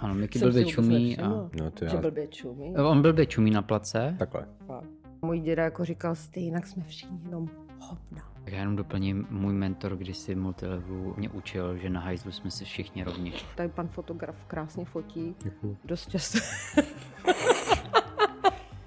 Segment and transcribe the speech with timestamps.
[0.00, 1.28] Ano, Miky blbě vůbec čumí a...
[1.28, 2.00] No to Že já.
[2.00, 2.76] blbě čumí.
[2.76, 4.14] On blbě čumí na place.
[4.18, 4.46] Takhle.
[4.66, 4.88] Fakt.
[5.22, 7.48] Můj děda jako říkal, stejně jinak jsme všichni jenom
[7.80, 8.22] hovna.
[8.44, 12.64] Tak já jenom doplním, můj mentor kdysi multilevu mě učil, že na hajzlu jsme si
[12.64, 13.32] všichni rovni.
[13.56, 15.34] Tady pan fotograf krásně fotí.
[15.42, 15.76] Děkuju.
[15.84, 16.38] Dost často.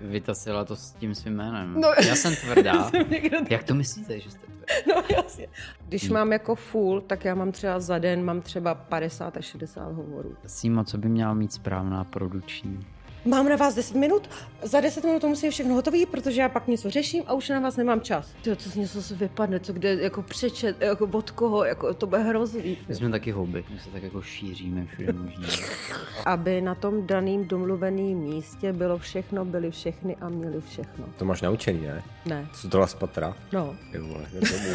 [0.01, 1.81] Vytasila to s tím svým jménem.
[1.81, 2.91] No, já jsem tvrdá.
[3.49, 4.52] Jak to myslíte, že jste tvrdá?
[4.87, 5.47] No jasně.
[5.87, 9.91] Když mám jako full, tak já mám třeba za den mám třeba 50 až 60
[9.91, 10.35] hovorů.
[10.47, 12.85] Simo, co by měla mít správná produční?
[13.25, 14.29] Mám na vás 10 minut,
[14.61, 17.49] za 10 minut to musí být všechno hotové, protože já pak něco řeším a už
[17.49, 18.31] na vás nemám čas.
[18.41, 22.07] Tyjo, co z něco se vypadne, co kde jako přečet, jako od koho, jako to
[22.07, 22.77] bude hrozný.
[22.87, 25.47] My jsme taky houby, my se tak jako šíříme všude možně.
[26.25, 31.05] Aby na tom daným domluveném místě bylo všechno, byli všechny a měli všechno.
[31.17, 32.03] To máš naučený, ne?
[32.25, 33.35] Ne, Co to z patra?
[33.51, 33.75] no.
[33.91, 34.25] Ty vole.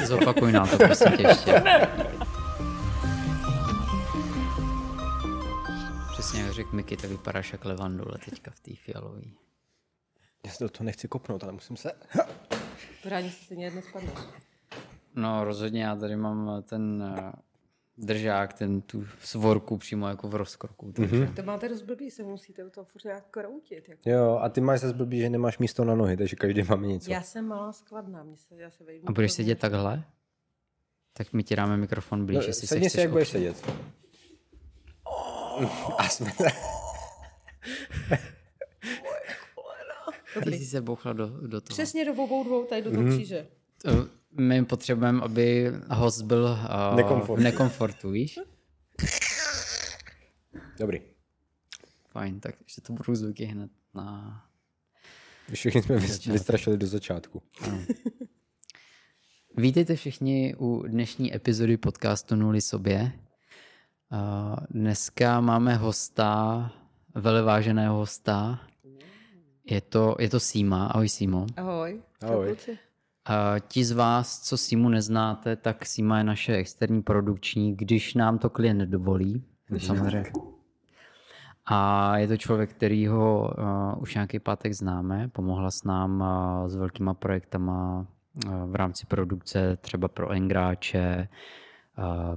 [0.05, 1.63] Zopakuj nám to prosím tě ještě.
[6.19, 9.35] Přesně jak řekl Miky, tak vypadáš jak levandule teďka v té fialový.
[10.47, 11.93] Já se do toho nechci kopnout, ale musím se...
[13.03, 14.13] Pořádně se stejně jedno spadne.
[15.15, 17.33] No rozhodně já tady mám ten eh,
[17.99, 20.93] držák, ten tu svorku přímo jako v rozkroku.
[20.93, 23.89] Takže To máte dost blbý, se musíte u toho furt nějak kroutit.
[23.89, 24.11] Jako.
[24.11, 27.11] Jo, a ty máš zase blbý, že nemáš místo na nohy, takže každý máme něco.
[27.11, 29.09] Já jsem malá skladná, mě se, já se vejdu.
[29.09, 30.05] A budeš sedět takhle?
[31.13, 33.73] Tak my ti dáme mikrofon blíž, No, jestli se sedni si, chceš jak budeš sedět.
[35.99, 36.33] A jsme...
[40.45, 41.75] Ty jsi se bouchla do, do toho.
[41.75, 43.13] Přesně do obou dvou, tady do toho Mhm.
[43.17, 43.47] kříže.
[44.39, 46.45] My potřebujeme, aby host byl
[46.91, 47.41] uh, Nekomfortu.
[47.41, 48.39] v nekomfortu, víš?
[50.79, 51.01] Dobrý.
[52.09, 54.45] Fajn, tak ještě to budou zvuky hned na...
[55.53, 56.33] Všichni jsme Začátek.
[56.33, 57.43] vystrašili do začátku.
[59.57, 63.13] Vítejte všichni u dnešní epizody podcastu Nuli sobě.
[64.71, 66.71] Dneska máme hosta,
[67.15, 68.59] veleváženého hosta.
[69.65, 70.87] Je to, je to Sima.
[70.87, 71.47] Ahoj Simo.
[71.57, 72.01] Ahoj.
[72.23, 72.49] Ahoj.
[72.49, 78.39] Uh, ti z vás, co Simu neznáte, tak Sima je naše externí produkční, když nám
[78.39, 79.45] to klient dovolí.
[79.79, 80.25] Samozřejmě.
[81.67, 85.29] A je to člověk, kterýho uh, už nějaký pátek známe.
[85.29, 88.07] Pomohla s nám uh, s velkýma projektama
[88.47, 91.37] uh, v rámci produkce, třeba pro Engráče, uh,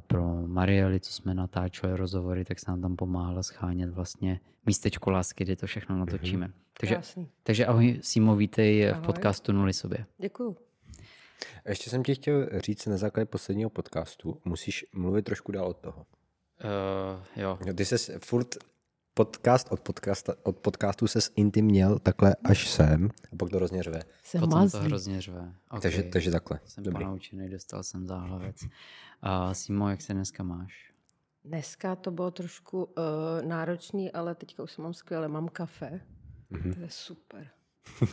[0.08, 5.44] pro Marieli, co jsme natáčeli rozhovory, tak se nám tam pomáhala schánět vlastně místečko lásky,
[5.44, 6.52] kde to všechno natočíme.
[6.80, 7.30] Takže, Krásný.
[7.44, 9.06] takže ahoj Simo, vítej v Ahoj.
[9.06, 10.06] podcastu Nuli sobě.
[10.18, 10.58] Děkuju.
[11.68, 16.06] Ještě jsem ti chtěl říct na základě posledního podcastu, musíš mluvit trošku dál od toho.
[16.64, 17.58] Uh, jo.
[17.76, 18.56] Ty ses furt
[19.14, 23.84] podcast od, podcasta, od podcastu ses intim měl takhle až sem a pak to hrozně
[23.84, 24.02] řve.
[24.24, 24.80] Jsem Potom to mazlý.
[24.80, 25.54] hrozně řve.
[25.70, 25.82] Okay.
[25.82, 26.60] Takže, takže takhle.
[26.66, 27.04] Jsem Dobrý.
[27.06, 28.56] ponaučený, dostal jsem záhlavec.
[29.26, 30.92] Uh, Simo, jak se dneska máš?
[31.44, 32.94] Dneska to bylo trošku uh,
[33.48, 35.28] náročný, ale teďka už se mám skvěle.
[35.28, 36.02] Mám kafe.
[36.50, 36.74] Mhm.
[36.74, 37.50] To je super.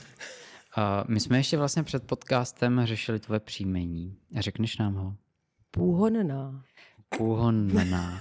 [0.79, 4.17] Uh, my jsme ještě vlastně před podcastem řešili tvoje příjmení.
[4.39, 5.15] Řekneš nám ho?
[5.71, 6.65] Půhonná.
[7.17, 8.21] Půhonná.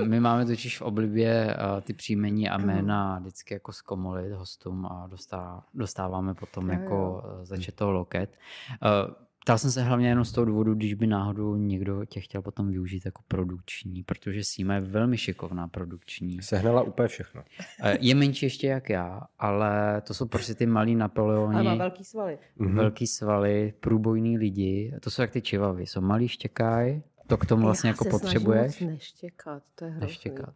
[0.00, 4.86] Uh, my máme totiž v oblibě uh, ty příjmení a jména vždycky jako zkomolit hostům
[4.86, 8.38] a dostá, dostáváme potom Jo, jako uh, začetou loket.
[8.82, 9.14] Uh,
[9.44, 12.68] Ptal jsem se hlavně jenom z toho důvodu, když by náhodou někdo tě chtěl potom
[12.70, 16.42] využít jako produkční, protože Sima je velmi šikovná produkční.
[16.42, 17.42] Sehnala úplně všechno.
[17.82, 21.78] Eh, Je menší ještě jak já, ale to jsou prostě ty malí Ale má Napoleoni,
[21.78, 22.38] velký svaly.
[22.56, 22.76] Mhm.
[22.76, 24.94] velký svaly, průbojní lidi.
[25.02, 28.10] To jsou jak ty čivavy, jsou malí štěkaj, to k tomu vlastně Já jako se
[28.10, 28.80] potřebuješ.
[28.80, 30.06] moc neštěkat, to je hrozný.
[30.06, 30.54] Neštěkat.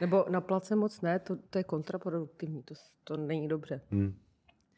[0.00, 2.74] Nebo na place moc ne, to, to je kontraproduktivní, to,
[3.04, 3.80] to není dobře.
[3.90, 4.14] Hm.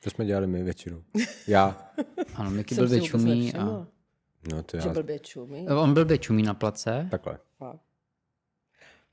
[0.04, 1.02] To jsme dělali my většinou.
[1.46, 1.90] Já.
[2.34, 3.64] Ano, Miky vůbec čumí a...
[4.52, 4.94] No to Že já.
[4.94, 5.68] blbě čumí.
[5.68, 7.08] On blbě čumí na place.
[7.10, 7.38] Takhle.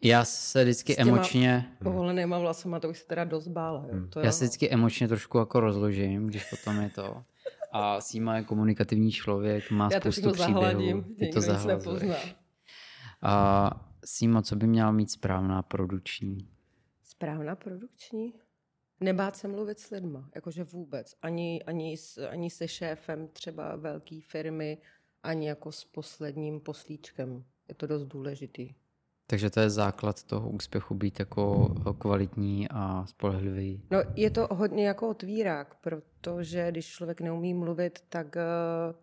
[0.01, 1.65] Já se vždycky S těma- emočně...
[1.83, 3.85] Povolenýma vlasama, to bych se teda dost bála.
[3.91, 4.07] Jo.
[4.09, 7.23] To Já jo, se vždycky emočně trošku jako rozložím, když potom je to.
[7.71, 11.01] A Sima je komunikativní člověk, má Já to spoustu všechno příběhů.
[11.01, 12.15] zahladím, Ty to nepozná.
[13.21, 13.69] A
[14.05, 16.49] Simo, co by měla mít správná produkční?
[17.03, 18.33] Správná produkční?
[18.99, 21.15] Nebát se mluvit s lidma, jakože vůbec.
[21.21, 24.77] Ani, ani, s, ani se šéfem třeba velké firmy,
[25.23, 27.43] ani jako s posledním poslíčkem.
[27.67, 28.73] Je to dost důležitý.
[29.29, 33.83] Takže to je základ toho úspěchu být jako kvalitní a spolehlivý.
[33.91, 38.93] No, je to hodně jako otvírák, protože když člověk neumí mluvit, tak, eh,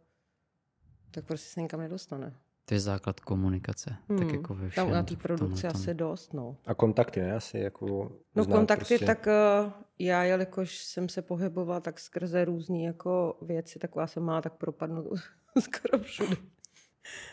[1.11, 2.37] tak prostě se nikam nedostane.
[2.67, 3.97] To je základ komunikace.
[4.09, 4.31] Tak Hmm.
[4.31, 4.85] jako ve všem.
[4.85, 6.57] Tam na té produkci asi dost, no.
[6.67, 7.33] A kontakty, ne?
[7.35, 9.07] Asi jako No kontakty, prostě.
[9.07, 9.27] tak
[9.67, 14.53] uh, já, jelikož jsem se pohybovala tak skrze různé jako věci, taková jsem má, tak
[14.53, 15.11] propadnu
[15.61, 16.37] skoro všude.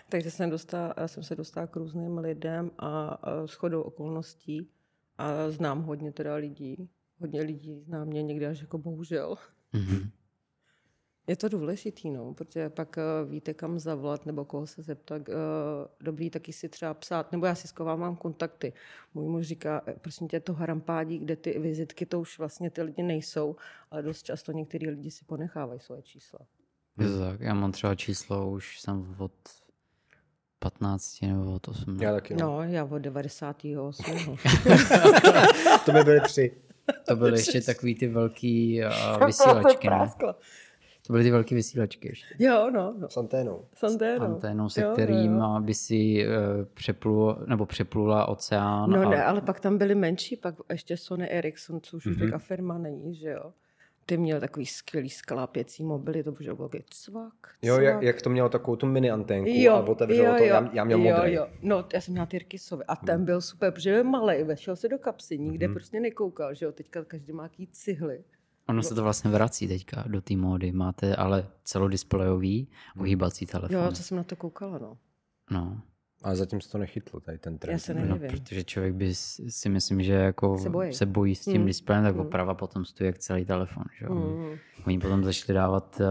[0.09, 4.69] Takže jsem, dostala, já jsem se dostala k různým lidem a, a shodou okolností
[5.17, 6.89] A znám hodně teda lidí.
[7.19, 9.35] Hodně lidí zná mě někde až jako bohužel.
[9.73, 10.09] Mhm.
[11.27, 15.29] Je to důležitý, no, protože pak uh, víte, kam zavolat nebo koho se zeptat.
[15.29, 15.35] Uh,
[16.01, 18.73] dobrý taky si třeba psát, nebo já si zkovávám kontakty.
[19.13, 22.81] Můj muž říká, "Eh, prosím tě, to harampádí, kde ty vizitky, to už vlastně ty
[22.81, 23.55] lidi nejsou,
[23.91, 26.39] ale dost často některý lidi si ponechávají svoje čísla.
[26.99, 27.39] Je to tak.
[27.39, 29.31] Já mám třeba číslo už jsem od
[30.59, 32.01] 15 nebo od 18.
[32.01, 32.33] Já taky.
[32.33, 32.39] No.
[32.47, 34.05] No, já od 98.
[35.85, 36.51] To by byly tři.
[37.07, 38.81] To byly ještě takový ty velký
[39.19, 40.11] uh, vysílačky, ne?
[41.07, 42.25] To byly ty velký vysílačky ještě.
[42.39, 43.09] Jo, no, no.
[43.09, 43.65] S anténou.
[43.73, 44.25] S anténou.
[44.25, 45.59] Anténou, se Jo, jo, kterým jo.
[45.59, 48.89] by si uh, přeplul, nebo přeplula oceán.
[48.89, 52.27] No a, ne, ale pak tam byly menší, pak ještě Sony Ericsson, což už Mhm.
[52.29, 52.39] mm-hmm.
[52.39, 53.53] firma není, že jo.
[54.05, 57.83] Ty měl takový skvělý sklápěcí mobily, to bylo takový cvak, Jo, cvak.
[57.85, 60.43] jak, jak to mělo takovou tu mini anténku jo, a otevřelo to.
[60.43, 61.33] Já, já měl jo, modrý.
[61.33, 61.47] Jo.
[61.61, 64.97] No, já jsem měla Tyrkisový a ten byl super, protože byl malý, vešel se do
[64.97, 65.73] kapsy, nikde Mhm.
[65.73, 66.71] prostě nekoukal, že jo.
[66.71, 68.23] Teďka každý má jaký cihly.
[68.71, 70.71] Ono se to vlastně vrací teďka do té módy.
[70.71, 72.67] Máte ale celodisplejový
[72.99, 73.77] uhýbací telefon.
[73.77, 74.97] Jo, co jsem na to koukala, no.
[75.51, 75.81] No,
[76.23, 77.73] Ale zatím se to nechytlo, tady ten trend.
[77.73, 78.29] Já se no, Nevím.
[78.39, 80.93] protože člověk by si myslím, že jako Se bojí.
[80.93, 81.67] se bojí s tím Mm.
[81.67, 82.21] displejem, tak Mm.
[82.21, 83.83] oprava potom stojí jak celý telefon.
[83.99, 84.05] Že?
[84.05, 84.15] jo.
[84.15, 84.57] Mm.
[84.87, 86.01] Oni potom začali dávat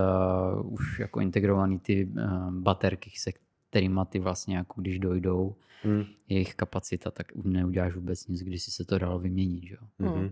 [0.62, 3.30] uh, už jako integrovaný ty uh, baterky, se
[3.70, 6.04] kterými ty vlastně jako když dojdou Hmm.
[6.28, 9.64] jejich kapacita, tak už neuděláš vůbec nic, když si se to dalo vyměnit.
[9.64, 9.76] Že?
[10.00, 10.30] jo.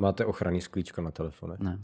[0.00, 1.56] Máte ochranný sklíčko na telefone?
[1.60, 1.78] Ne.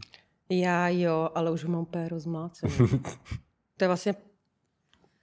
[0.49, 2.73] Já jo, ale už ho mám úplně rozmlácený.
[3.77, 4.15] to je vlastně,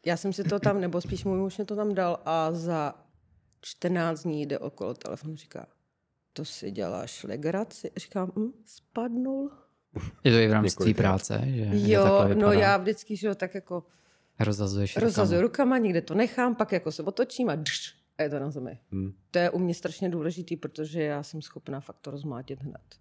[0.07, 2.95] já jsem si to tam, nebo spíš můj muž mě to tam dal a za
[3.61, 5.67] 14 dní jde okolo telefonu, říká,
[6.33, 7.91] to si děláš legraci.
[7.97, 9.51] Říkám, hm, spadnul.
[10.25, 11.09] Je to i v rámci tvé Několikrát.
[11.09, 13.87] práce, že, Jo, no já vždycky, že jo, tak jako
[14.41, 14.87] rozhazuju
[15.41, 15.41] rukama.
[15.43, 18.79] rukama, někde to nechám, pak jako se otočím a dš, a je to na zemi.
[18.91, 19.13] Hmm.
[19.31, 22.95] To je u mě strašně důležitý, protože já jsem schopná fakt to rozmlátit hned.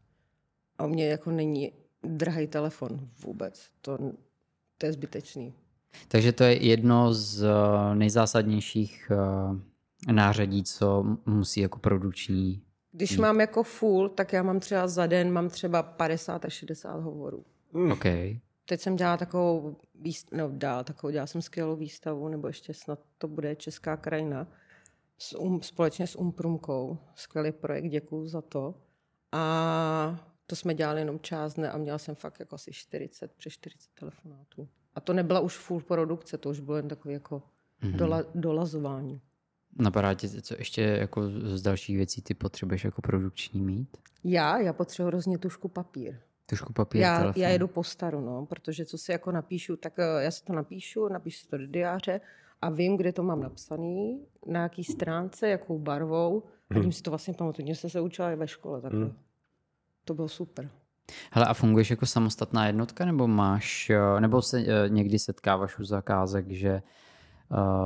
[0.77, 1.71] A u mě jako není
[2.03, 3.69] drahý telefon vůbec.
[3.81, 3.97] To,
[4.77, 5.53] to je zbytečný.
[6.07, 9.11] Takže to je jedno z eh, nejzásadnějších
[10.07, 12.61] eh, nářadí, co musí jako produkční.
[12.91, 16.99] Když mám jako full, tak já mám třeba za den mám třeba 50 až 60
[16.99, 17.45] hovorů.
[17.91, 18.05] OK.
[18.65, 22.99] Teď jsem dělala takovou, výst, no dál, takovou, dělala jsem skvělou výstavu, nebo ještě snad
[23.17, 24.47] to bude Česká krajina,
[25.23, 26.97] s um, společně s Umprumkou.
[27.15, 28.75] Skvělý projekt, děkuju za to.
[29.31, 33.53] A to jsme dělali jenom část dne a měla jsem fakt jako asi 40, přes
[33.53, 34.67] 40 telefonátů.
[34.95, 37.43] A to nebyla už full produkce, to už bylo jen takový jako
[37.81, 37.97] Mhm.
[37.97, 39.21] dola, dolazování.
[39.79, 43.97] Napadá tě, co ještě jako z dalších věcí ty potřebuješ jako produkční mít?
[44.23, 46.19] Já, já potřebuji hrozně tušku papír.
[46.45, 47.41] Tušku papír, Já, telefon.
[47.41, 50.53] já jedu po staru, no, protože co si jako napíšu, tak eh, já si to
[50.53, 52.21] napíšu, napíšu si to do diáře
[52.63, 57.11] a vím, kde to mám napsaný, na jaký stránce, jakou barvou a tím si to
[57.11, 57.65] vlastně pamatuju.
[57.65, 58.99] Tím jsem se učila i ve škole takhle.
[59.05, 59.13] Hmm.
[60.05, 60.69] To bylo super.
[61.31, 65.83] Hele, a funguješ jako samostatná jednotka, nebo máš, eh, nebo se eh, někdy setkáváš u
[65.83, 66.83] zakázek, že eh,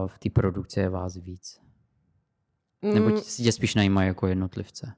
[0.07, 1.59] v té produkci je vás víc?
[2.81, 4.93] Nebo Mm, tě- si tě spíš najímají jako jednotlivce?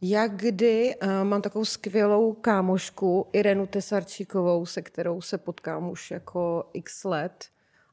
[0.00, 6.70] Já kdy uh, mám takovou skvělou kámošku Irenu Tesarčíkovou, se kterou se potkám už jako
[6.72, 7.44] x let.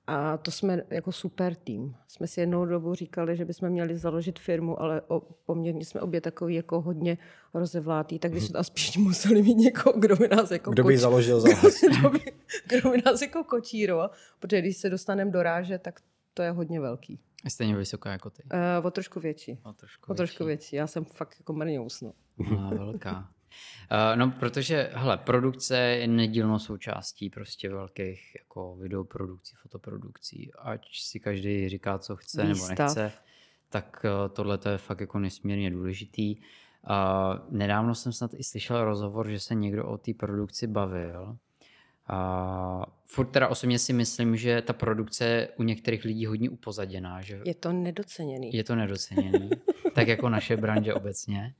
[0.07, 1.95] A to jsme jako super tým.
[2.07, 6.21] Jsme si jednou dobu říkali, že bychom měli založit firmu, ale o, poměrně jsme obě
[6.21, 7.17] takový jako hodně
[7.53, 10.97] rozevlátý, tak bychom tam spíš museli mít někoho, kdo by nás jako Kdo by koč-
[10.99, 11.81] založil za vás?
[11.99, 12.19] kdo, by,
[12.67, 15.99] kdo by nás jako kočíroval, protože když se dostaneme do ráže, tak
[16.33, 17.19] to je hodně velký.
[17.43, 18.43] Je Stejně vysoká jako ty.
[18.43, 19.59] Uh, o trošku větší.
[19.63, 20.75] O trošku, O trošku větší.
[20.75, 22.13] Já jsem fakt jako mrňous, no.
[22.37, 23.29] Má velká.
[23.91, 30.51] Uh, no, protože, hele, produkce je nedílnou součástí prostě velkých jako videoprodukcí, fotoprodukcí.
[30.59, 32.95] Ať si každý říká, co chce nebo Výstav.
[32.95, 33.11] nechce,
[33.69, 36.37] tak uh, tohle je fakt jako nesmírně důležitý.
[36.37, 36.45] Uh,
[37.49, 41.37] nedávno jsem snad i slyšel rozhovor, že se někdo o té produkci bavil.
[42.07, 47.21] A furt teda osobně si myslím, že ta produkce je u některých lidí hodně upozaděná,
[47.21, 48.53] že Je to nedoceněný.
[48.53, 49.49] je to nedoceněný,
[49.93, 51.53] tak jako naše branže obecně.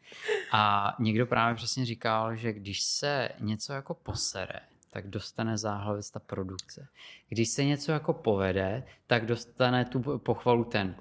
[0.52, 4.60] A někdo právě přesně říkal, že když se něco jako posere,
[4.92, 6.88] tak dostane záhlavec ta produkce.
[7.30, 10.96] Když se něco jako povede, tak dostane tu pochvalu ten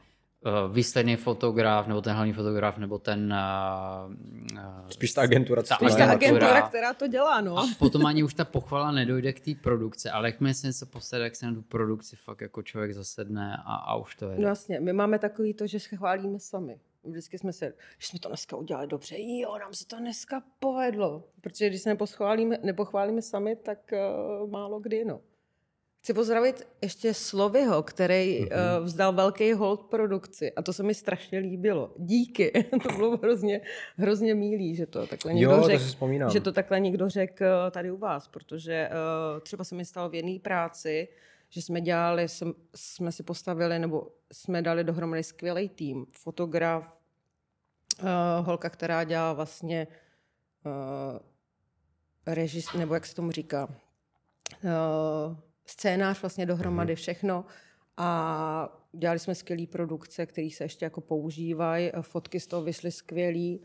[0.72, 3.34] výsledný fotograf, nebo ten hlavní fotograf, nebo ten...
[3.34, 4.12] Uh,
[4.58, 6.12] uh, Spíš ta agentura, co Ta agentura.
[6.12, 7.58] agentura, která to dělá, no.
[7.58, 11.25] a potom ani už ta pochvala nedojde k té produkce, ale jakmile se něco posede,
[11.25, 14.38] tak se na tu produkci fakt jako člověk zasedne a, a už to je.
[14.38, 16.80] No jasně, my máme takový to, že se chválíme sami.
[17.04, 21.25] Vždycky jsme se, že jsme to dneska udělali dobře, jo, nám se to dneska povedlo.
[21.40, 25.20] Protože když se nepochválíme, nepochválíme sami, tak uh, málo kdy, no.
[26.02, 28.78] Chci pozdravit ještě Slovyho, který mm-hmm.
[28.78, 31.94] uh, vzdal velký hold produkci a to se mi strašně líbilo.
[31.97, 33.61] Díky, to bylo hrozně,
[33.97, 35.82] hrozně milý, že to takhle někdo Jo, to řekl.
[35.82, 36.30] si vzpomínám.
[36.30, 40.09] Že to takhle někdo řekl eh, tady u vás, protože uh, třeba se mi stalo
[40.09, 41.09] v jedné práci,
[41.49, 46.06] že jsme dělali, jsem, jsme si postavili, nebo jsme dali dohromady skvělý tým.
[46.11, 46.97] Fotograf,
[48.02, 49.87] uh, holka, která dělá vlastně
[50.64, 51.18] uh,
[52.26, 53.68] režis, nebo jak se tomu říká,
[54.64, 55.37] uh,
[55.72, 57.44] scénář vlastně dohromady, všechno.
[57.96, 61.90] A dělali jsme skvělé produkce, které se ještě jako používají.
[62.00, 63.60] Fotky z toho vyšly skvělý.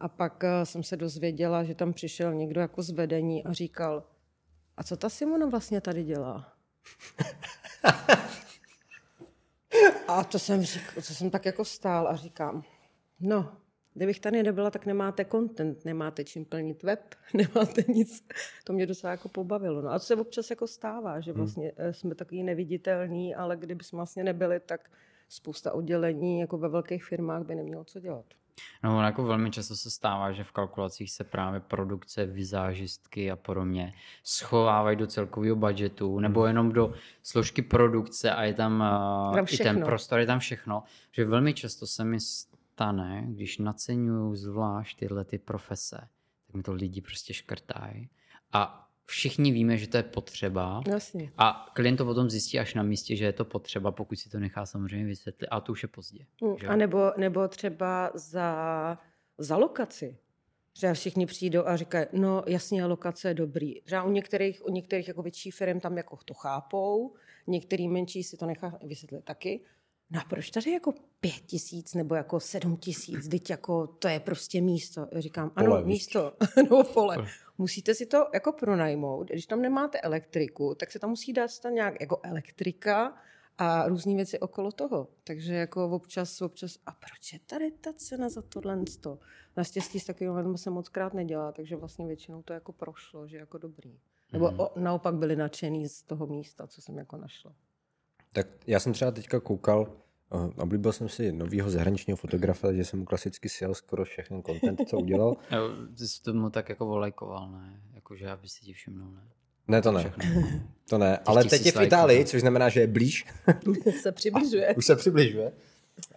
[0.00, 4.04] A pak eh, jsem se dozvěděla, že tam přišel někdo jako z vedení a říkal,
[4.76, 6.52] a co ta Simona vlastně tady dělá?
[10.08, 12.64] a to jsem, řík, to jsem tak jako stál a říkám,
[13.20, 13.56] no,
[13.96, 18.28] kdybych tady nebyla, tak nemáte content, nemáte čím plnit web, nemáte nic.
[18.64, 19.82] To mě docela jako pobavilo.
[19.82, 21.92] No a to se občas jako stává, že vlastně hmm.
[21.92, 24.90] jsme takový neviditelní, ale kdyby jsme vlastně nebyli, tak
[25.28, 28.24] spousta oddělení jako ve velkých firmách by nemělo co dělat.
[28.84, 33.94] No, jako velmi často se stává, že v kalkulacích se právě produkce, vizážistky a podobně
[34.24, 38.78] schovávají do celkového budgetu nebo jenom do složky produkce a je tam,
[39.34, 40.82] Tam uh, i ten prostor, je tam všechno.
[41.12, 42.20] Že velmi často se mi
[42.76, 46.08] stane, když naceňuju zvlášť tyhle ty profese,
[46.46, 48.08] tak mi to lidi prostě škrtají.
[48.52, 50.82] A všichni víme, že to je potřeba.
[50.88, 51.32] Jasně.
[51.38, 54.38] A klient to potom zjistí až na místě, že je to potřeba, pokud si to
[54.38, 55.48] nechá samozřejmě vysvětlit.
[55.50, 56.26] A to už je pozdě.
[56.58, 56.72] že jo?
[56.72, 58.98] A nebo, nebo třeba za,
[59.38, 60.18] za lokaci.
[60.78, 63.80] Že všichni přijdou a říkají, no jasně, lokace je dobrý.
[63.80, 67.14] Třeba u některých, u některých jako větší firm tam jako to chápou,
[67.46, 69.60] některý menší si to nechá vysvětlit taky.
[70.10, 74.20] No a proč tady jako pět tisíc nebo jako sedm tisíc, teď jako to je
[74.20, 75.06] prostě místo.
[75.12, 76.32] Já říkám, ano, Pole, místo,
[76.70, 77.16] no pole.
[77.58, 79.28] Musíte si to jako pronajmout.
[79.30, 83.16] Když tam nemáte elektriku, tak se tam musí dát tam nějak jako elektrika
[83.58, 85.08] a různé věci okolo toho.
[85.24, 88.78] Takže jako občas, občas, a proč je tady ta cena za tohle?
[89.56, 93.36] Naštěstí s takovým lidem se moc krát nedělá, takže vlastně většinou to jako prošlo, že
[93.36, 93.98] jako dobrý.
[94.32, 94.60] Nebo Mhm.
[94.60, 97.54] o, naopak byli nadšený z toho místa, co jsem jako našla.
[98.36, 99.86] Tak já jsem třeba teďka koukal,
[100.34, 104.88] uh, oblíbil jsem si novýho zahraničního fotografa, že jsem mu klasicky sjel skoro všechny content,
[104.88, 105.36] co udělal.
[105.98, 107.80] Ty jsi tomu tak jako volejkoval, ne?
[107.94, 109.20] Jakože aby si ti všimnul, ne?
[109.68, 110.00] Ne, to ne.
[110.00, 110.24] Všechno.
[110.88, 113.26] To ne, ale teď je v Itálii, což znamená, že je blíž.
[114.00, 114.74] se přibližuje.
[114.74, 115.52] Už se přibližuje.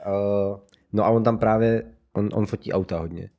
[0.07, 0.59] Uh,
[0.93, 1.83] no a on tam právě,
[2.13, 3.29] on, on fotí auta hodně.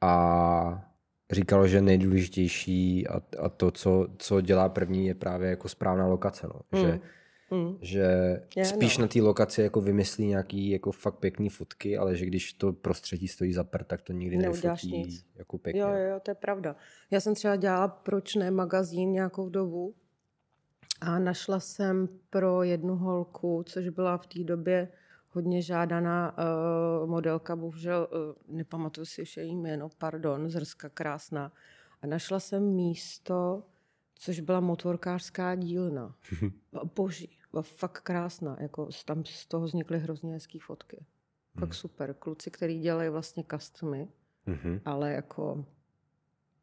[0.00, 0.84] A
[1.30, 6.46] říkal, že nejdůležitější a, a to, co, co dělá první, je právě jako správná lokace.
[6.46, 6.80] No.
[6.80, 7.00] Že,
[7.50, 7.78] Mm.
[7.80, 9.02] že Je, spíš no.
[9.02, 13.28] na té lokaci jako vymyslí nějaký jako fakt pěkný fotky, ale že když to prostředí
[13.28, 14.36] stojí za prd, tak to nikdy
[14.82, 15.26] nic.
[15.36, 15.80] jako pěkně.
[15.80, 16.76] Jo, jo, to je pravda.
[17.10, 19.94] Já jsem třeba dělala Proč ne magazín nějakou dobu
[21.00, 24.88] a našla jsem pro jednu holku, což byla v té době
[25.30, 31.52] hodně žádaná uh, modelka, bohužel uh, nepamatuju si už její jméno, pardon, Zrska krásná.
[32.02, 33.62] A našla jsem místo,
[34.18, 36.14] což byla motorkářská dílna.
[36.96, 38.56] Boží, byla fakt krásná.
[38.60, 41.04] Jako z- tam z toho vznikly hrozně hezké fotky.
[41.58, 42.14] Fakt super.
[42.14, 44.08] Kluci, který dělají vlastně customy,
[44.46, 44.80] Mhm.
[44.84, 45.64] ale jako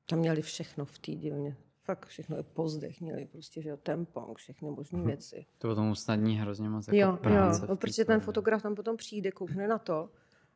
[0.10, 1.58] tam měli všechno v té dílně.
[1.84, 5.46] Fakt všechno, i pozdech měli prostě, že jo, tempong, všechny možné věci.
[5.58, 7.62] To potom usnadní hrozně moc jako Jo, práce.
[7.62, 10.10] jo, té protože ten fotograf tam potom přijde, koukne na to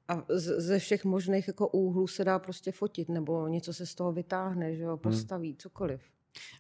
[0.07, 3.95] a z- ze všech možných jako úhlů se dá prostě fotit, nebo něco se z
[3.95, 6.01] toho vytáhne, že jo, postaví, cokoliv.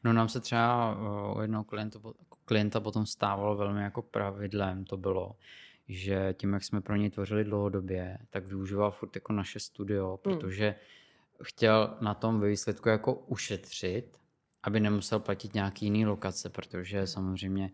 [0.03, 4.97] No nám se třeba uh, u jednoho klientu, klienta potom stávalo velmi jako pravidlem, to
[4.97, 5.35] bylo,
[5.87, 10.37] že tím, jak jsme pro něj tvořili dlouhodobě, tak využíval furt jako naše studio, Hmm.
[10.37, 10.75] protože
[11.43, 14.17] chtěl na tom ve výsledku jako ušetřit,
[14.63, 17.71] aby nemusel platit nějaký jiný lokace, protože samozřejmě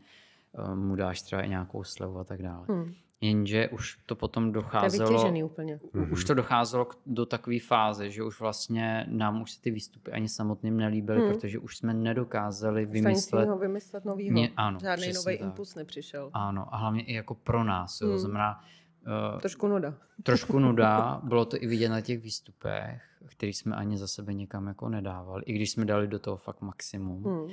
[0.51, 2.65] uh, mu dáš třeba i nějakou slevu a tak dále.
[2.69, 2.93] Hmm.
[3.23, 5.09] Jenže už to potom To je docházelo...
[5.11, 5.79] vytěžený úplně.
[6.11, 10.11] Už to docházelo k- do takové fáze, že už vlastně nám už se ty výstupy
[10.11, 11.29] ani samotným nelíbily, Hmm.
[11.33, 13.59] protože už jsme nedokázali Vymyslet, vymyslet.
[13.61, 14.35] vymyslet novýho.
[14.35, 16.29] Ně- ano, Žádný přesně nový impuls nepřišel.
[16.33, 18.01] Ano, a hlavně i jako pro nás.
[18.01, 18.07] Jo.
[18.09, 18.17] Hmm.
[18.17, 18.63] Znamená,
[19.33, 19.93] uh, Trošku nuda.
[20.23, 24.67] trošku nuda, bylo to i vidět na těch výstupech, který jsme ani za sebe někam
[24.67, 27.23] jako nedávali, i když jsme dali do toho fakt maximum.
[27.23, 27.47] Hmm.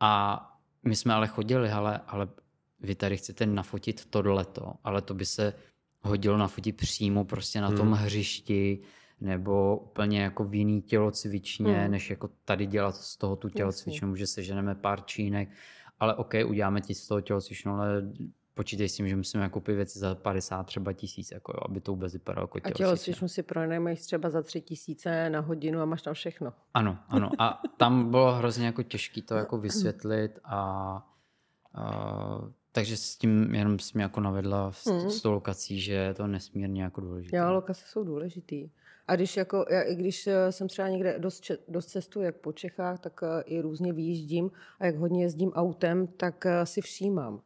[0.00, 0.44] A
[0.84, 2.28] my jsme ale chodili, ale, ale
[2.80, 5.52] vy tady chcete nafotit tohleto, ale to by se
[6.02, 7.92] hodilo nafotit přímo prostě na tom Hmm.
[7.92, 8.80] hřišti,
[9.20, 11.90] nebo úplně jako v jiný tělocvičně, Hmm.
[11.90, 15.48] než jako tady dělat z toho tu tělocvičnu, že seženeme pár čínek,
[16.00, 18.02] ale OK, uděláme ti z toho tělocvičnu, ale
[18.54, 21.92] počítej s tím, že musíme koupit věci za 50 třeba tisíc, jako jo, aby to
[21.92, 22.84] vůbec vypadalo jako A tělocvična.
[22.86, 26.52] tělocvičnu si pronajmeš třeba za tři tisíce na hodinu a máš tam všechno.
[26.74, 27.30] Ano, ano.
[27.38, 31.04] A tam bylo hrozně jako těžké to jako vysvětlit a
[31.78, 35.10] Uh, takže s tím jenom jsi mě jako navedla s, Hmm.
[35.10, 37.36] s tou lokací, že je to nesmírně jako důležité.
[37.36, 38.70] Jo, lokace jsou důležitý.
[39.06, 42.52] A když, jako, já, i když eh, jsem třeba někde dost, dost cestu, jak po
[42.52, 47.40] Čechách, tak eh, i různě vyjíždím a jak hodně jezdím autem, tak eh, si všímám,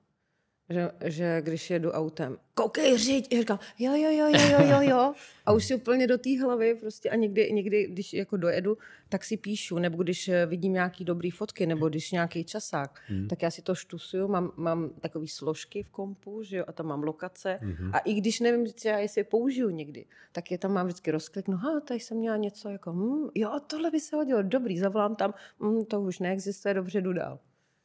[0.72, 4.80] že, že když jedu autem, koukej, řiď, já říkám, jo, jo, jo, jo, jo, jo,
[4.90, 5.14] jo.
[5.46, 9.24] A už si úplně do té hlavy prostě a někdy, někdy, když jako dojedu, tak
[9.24, 13.28] si píšu, nebo když eh, vidím nějaký dobrý fotky, nebo když nějaký časák, Hmm.
[13.28, 16.86] tak já si to štusuju, mám, mám takové složky v kompu, že jo, a tam
[16.86, 17.58] mám lokace.
[17.62, 17.90] Mhm.
[17.94, 21.56] A i když nevím, třeba jestli je použiju někdy, tak je tam mám vždycky rozkliknu,
[21.56, 25.34] ha, tady jsem měla něco jako, hm, jo, tohle by se hodilo, dobrý, zavolám tam,
[25.62, 27.38] hm, to už neexistuje, dobře, jdu dál.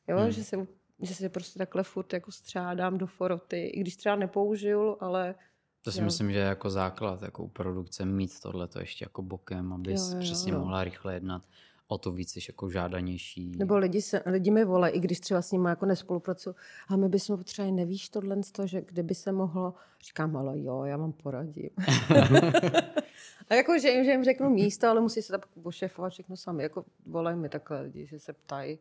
[0.07, 0.31] Jo, Hmm.
[0.31, 0.55] že, si,
[1.01, 5.35] že si prostě takhle furt jako střádám do foroty, i když třeba nepoužiju, ale
[5.81, 6.05] To si Jo.
[6.05, 10.01] myslím, že je jako základ jako u produkce mít tohle to ještě jako bokem, abys
[10.01, 10.59] Jo, jo, přesně jo.
[10.59, 11.41] mohla rychle jednat.
[11.89, 13.51] O to víc jsi jako žádanější.
[13.57, 16.55] Nebo lidi, se, lidi mi volají, i když třeba s nimi jako nespolupracuju,
[16.87, 19.73] a my bychom potřebovali, nevíš tohle, z toho, že kde by se mohlo,
[20.07, 21.69] říkám, ale jo, já vám poradím.
[23.49, 26.63] a jako, že jim, že jim řeknu místo, ale musí se tak pošefovat všechno sami.
[26.63, 28.79] Jako volají mi takhle lidi, že se ptají.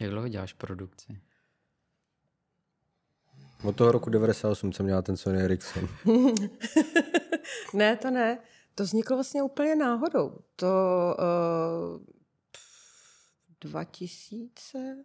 [0.00, 1.20] Jak dlouho děláš produkci?
[3.64, 5.88] Od toho roku 98 jsem měla ten Sony Ericsson.
[7.74, 8.38] ne, to ne.
[8.74, 10.38] To vzniklo vlastně úplně náhodou.
[10.56, 10.66] To
[11.98, 12.06] uh,
[13.60, 15.04] 2000,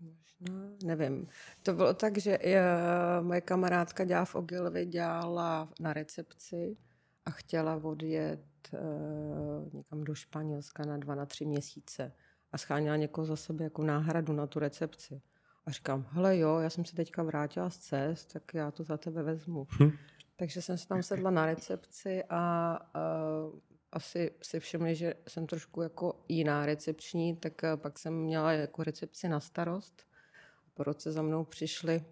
[0.00, 1.28] možná, nevím.
[1.62, 6.76] To bylo tak, že uh, moje kamarádka dělá v Ogilvy, dělala na recepci
[7.24, 8.40] a chtěla odjet
[8.72, 12.12] uh, někam do Španělska na dva, na tři měsíce
[12.52, 15.22] a scháněla někoho za sebe jako náhradu na tu recepci.
[15.66, 18.96] A říkám, hele jo, já jsem se teďka vrátila z cest, tak já to za
[18.96, 19.66] tebe vezmu.
[20.36, 23.58] Takže jsem se tam sedla na recepci a uh,
[23.92, 28.82] asi si všimli, že jsem trošku jako jiná recepční, tak uh, pak jsem měla jako
[28.82, 30.02] recepci na starost.
[30.74, 32.04] Po roce za mnou přišli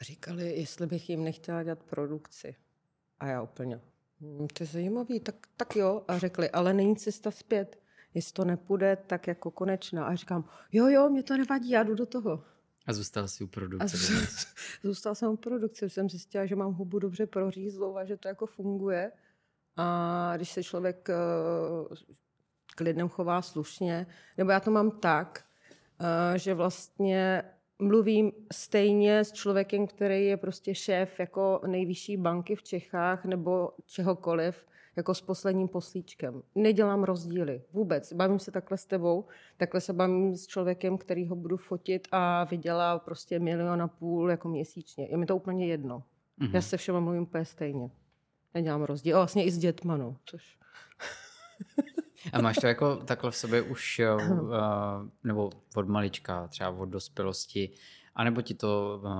[0.00, 2.56] a říkali, jestli bych jim nechtěla dělat produkci.
[3.20, 3.80] A já úplně,
[4.20, 6.04] hm, to je zajímavý, tak, tak jo.
[6.08, 7.85] A řekli, ale není cesta zpět.
[8.16, 10.04] Jestli to nepůjde, tak jako konečná.
[10.06, 12.44] A říkám, jo, jo, mě to nevadí, já jdu do toho.
[12.86, 13.96] A zůstal jsi u A produkce.
[13.96, 14.46] z- dodnes.
[14.82, 18.46] zůstal jsem u produkce, jsem zjistila, že mám hubu dobře prořízlou a že to jako
[18.46, 19.12] funguje.
[19.76, 21.14] A když se člověk eh,
[22.76, 24.06] k lidem chová slušně,
[24.38, 25.44] nebo já to mám tak,
[26.34, 27.42] eh, že vlastně
[27.78, 34.66] mluvím stejně s člověkem, který je prostě šéf jako nejvyšší banky v Čechách nebo čehokoliv,
[34.96, 36.42] jako s posledním poslíčkem.
[36.54, 38.12] Nedělám rozdíly vůbec.
[38.12, 39.24] Bavím se takhle s tebou,
[39.56, 44.30] takhle se bavím s člověkem, který ho budu fotit a vydělá prostě milion a půl
[44.30, 45.08] jako měsíčně.
[45.10, 46.02] Je mi to úplně jedno.
[46.36, 46.50] Mhm.
[46.54, 47.90] Já se všema mluvím úplně stejně.
[48.54, 49.16] Nedělám rozdíl.
[49.16, 50.16] A vlastně i s dětma, no.
[50.24, 50.58] Což...
[52.32, 54.50] A máš to jako takhle v sobě už, uh,
[55.24, 57.70] nebo od malička, třeba od dospělosti,
[58.14, 59.10] anebo ti to uh,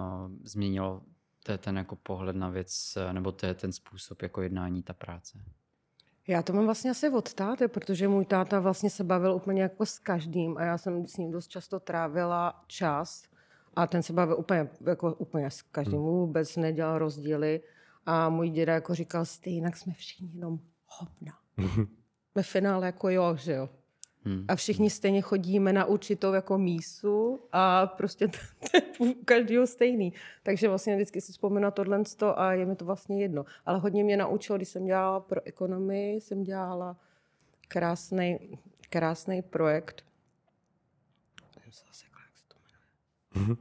[0.45, 1.03] změnilo
[1.47, 4.93] to je ten jako pohled na věc, nebo to je ten způsob jako jednání, ta
[4.93, 5.39] práce?
[6.29, 9.87] Já to mám vlastně asi od táty, protože můj táta vlastně se bavil úplně jako
[9.87, 13.25] s každým a já jsem s ním dost často trávila čas
[13.77, 17.61] a ten se bavil úplně, jako úplně s každým, vůbec nedělal rozdíly
[18.07, 21.39] a můj děda jako říkal, stejně jsme všichni jenom hovna.
[22.35, 23.69] Ve finále jako jo, že jo.
[24.27, 24.45] Hmm.
[24.49, 28.37] A všichni stejně chodíme na určitou jako mísu a prostě to
[28.75, 30.13] je u každého stejný.
[30.43, 32.03] Takže vlastně vždycky si vzpomenu na tohle
[32.35, 33.45] a je mi to vlastně jedno.
[33.67, 36.97] Ale hodně mě naučilo, když jsem dělala pro ekonomii, jsem dělala
[37.69, 38.59] krásný,
[38.91, 40.05] krásný projekt.
[41.63, 42.57] Jsem se zasekla, jak se to
[43.35, 43.57] jmenuje.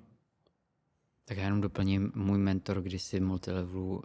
[1.25, 4.04] Tak já jenom doplním, můj mentor kdysi multilevelu uh,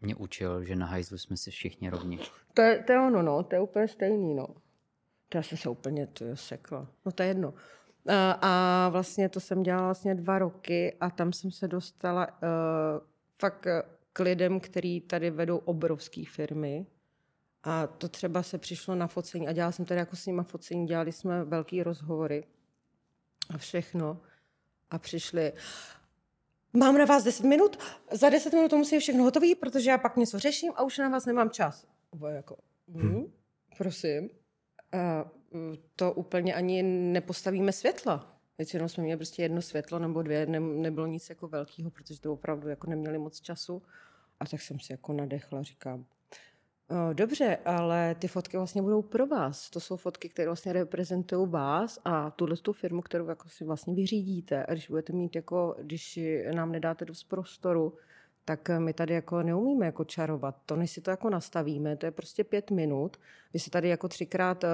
[0.00, 2.18] mě učil, že na hajzlu jsme si všichni rovni.
[2.54, 4.46] To je, to je ono, no, to je úplně stejný, no.
[5.28, 6.86] To já jsem se úplně to sekla.
[7.06, 7.54] No to je jedno.
[8.08, 12.38] A, a vlastně to jsem dělala vlastně dva roky a tam jsem se dostala uh,
[13.38, 16.86] fakt eh, k lidem, který tady vedou obrovské firmy.
[17.62, 20.86] A to třeba se přišlo na focení a dělala jsem tady jako s nima focení,
[20.86, 22.44] dělali jsme velký rozhovory
[23.54, 24.20] a všechno.
[24.90, 25.52] A přišli,
[26.72, 27.76] mám na vás 10 minut,
[28.12, 30.98] za 10 minut to musí být všechno hotové, protože já pak něco řeším a už
[30.98, 31.86] na vás nemám čas.
[32.14, 32.56] Bylo jako,
[32.88, 33.32] hm,
[33.78, 34.30] prosím.
[35.52, 38.34] Mm, to úplně ani nepostavíme světla.
[38.58, 42.32] Většinou jsme měli prostě jedno světlo nebo dvě, ne, nebylo nic jako velkého, protože to
[42.32, 43.82] opravdu jako neměli moc času.
[44.40, 46.04] A tak jsem si jako nadechla, říkám,
[46.90, 49.70] "O, dobře, ale ty fotky vlastně budou pro vás.
[49.70, 53.94] To jsou fotky, které vlastně reprezentují vás a tuhle tu firmu, kterou jako si vlastně
[53.94, 54.66] vyřídíte.
[54.66, 56.18] A když budete mít jako, když
[56.54, 57.94] nám nedáte dost prostoru,
[58.48, 60.56] tak my tady jako neumíme jako čarovat.
[60.66, 63.16] To, než si to jako nastavíme, to je prostě pět minut.
[63.52, 64.68] Vy si tady jako třikrát eh,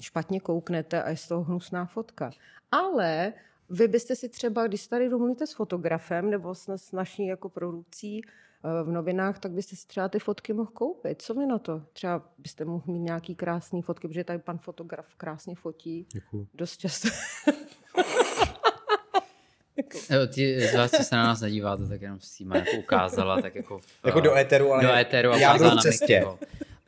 [0.00, 2.30] špatně kouknete a je z toho hnusná fotka.
[2.72, 3.32] Ale
[3.70, 8.20] vy byste si třeba, když tady domluvíte s fotografem nebo s, s naší jako produkcí
[8.24, 11.22] eh, v novinách, tak byste si třeba ty fotky mohl koupit.
[11.22, 11.82] Co mi na to?
[11.92, 16.06] Třeba byste mohl mít nějaký krásný fotky, protože tady pan fotograf krásně fotí.
[16.12, 16.46] Děkuju.
[16.54, 17.08] Dost často.
[19.94, 23.42] Jo, Ti z vás, co se na nás nedíváte, tak jenom si má jako ukázala,
[23.42, 25.82] tak jako, v, Jako do éteru, ale do éteru a já budu ukázala v na
[25.82, 26.24] cestě.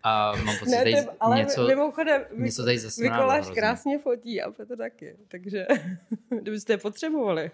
[0.03, 3.61] A mám pocit, Ne, že to, ale něco, mimochodem, něco tady zasmrádlo Mikoláš hrozně.
[3.61, 5.17] krásně fotí a Petr taky.
[5.29, 5.67] Takže
[6.41, 7.51] kdybyste je potřebovali,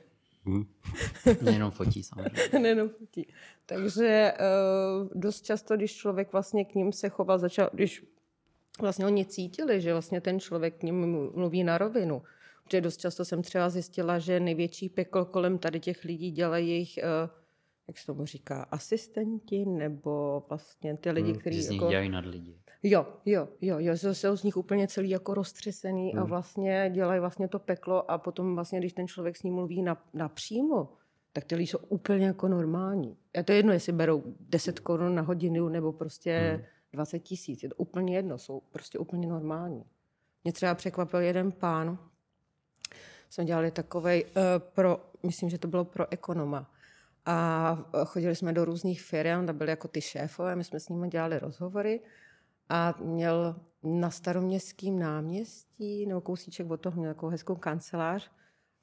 [1.42, 2.42] Nejenom fotí samozřejmě.
[2.58, 3.26] nejenom fotí.
[3.66, 4.32] Takže
[5.02, 8.04] uh, dost často, když člověk vlastně k ním se choval, začal, když
[8.80, 11.00] vlastně oni cítili, že vlastně ten člověk k ním
[11.34, 12.22] mluví na rovinu.
[12.64, 16.98] Protože dost často jsem třeba zjistila, že největší peklo kolem tady těch lidí dělají jejich,
[17.02, 17.30] uh,
[17.88, 21.90] jak se tomu říká, asistenti, nebo vlastně ty lidi, Hmm, kteří Že z nich jako...
[21.90, 22.58] dělají nad lidi.
[22.82, 26.22] Jo, jo, jo, jo, jsou, jsou z nich úplně celý jako roztřesený Hmm.
[26.22, 29.82] a vlastně dělají vlastně to peklo a potom vlastně, když ten člověk s ním mluví
[29.82, 30.88] na, napřímo,
[31.32, 33.16] tak ty lidi jsou úplně jako normální.
[33.38, 36.64] A to je jedno, jestli berou 10 korun na hodinu nebo prostě Hmm.
[36.92, 37.62] 20 tisíc.
[37.62, 39.84] Je to úplně jedno, jsou prostě úplně normální.
[40.44, 41.98] Mě třeba překvapil jeden pán,
[43.34, 46.70] jsme dělali takovej uh, pro, myslím, že to bylo pro ekonoma.
[47.26, 50.88] A eh, chodili jsme do různých firm, tam byly jako ty šéfové, my jsme s
[50.88, 52.00] nimi dělali rozhovory
[52.68, 58.30] a měl na staroměstském náměstí, nebo kousíček od toho, měl jako hezkou kancelář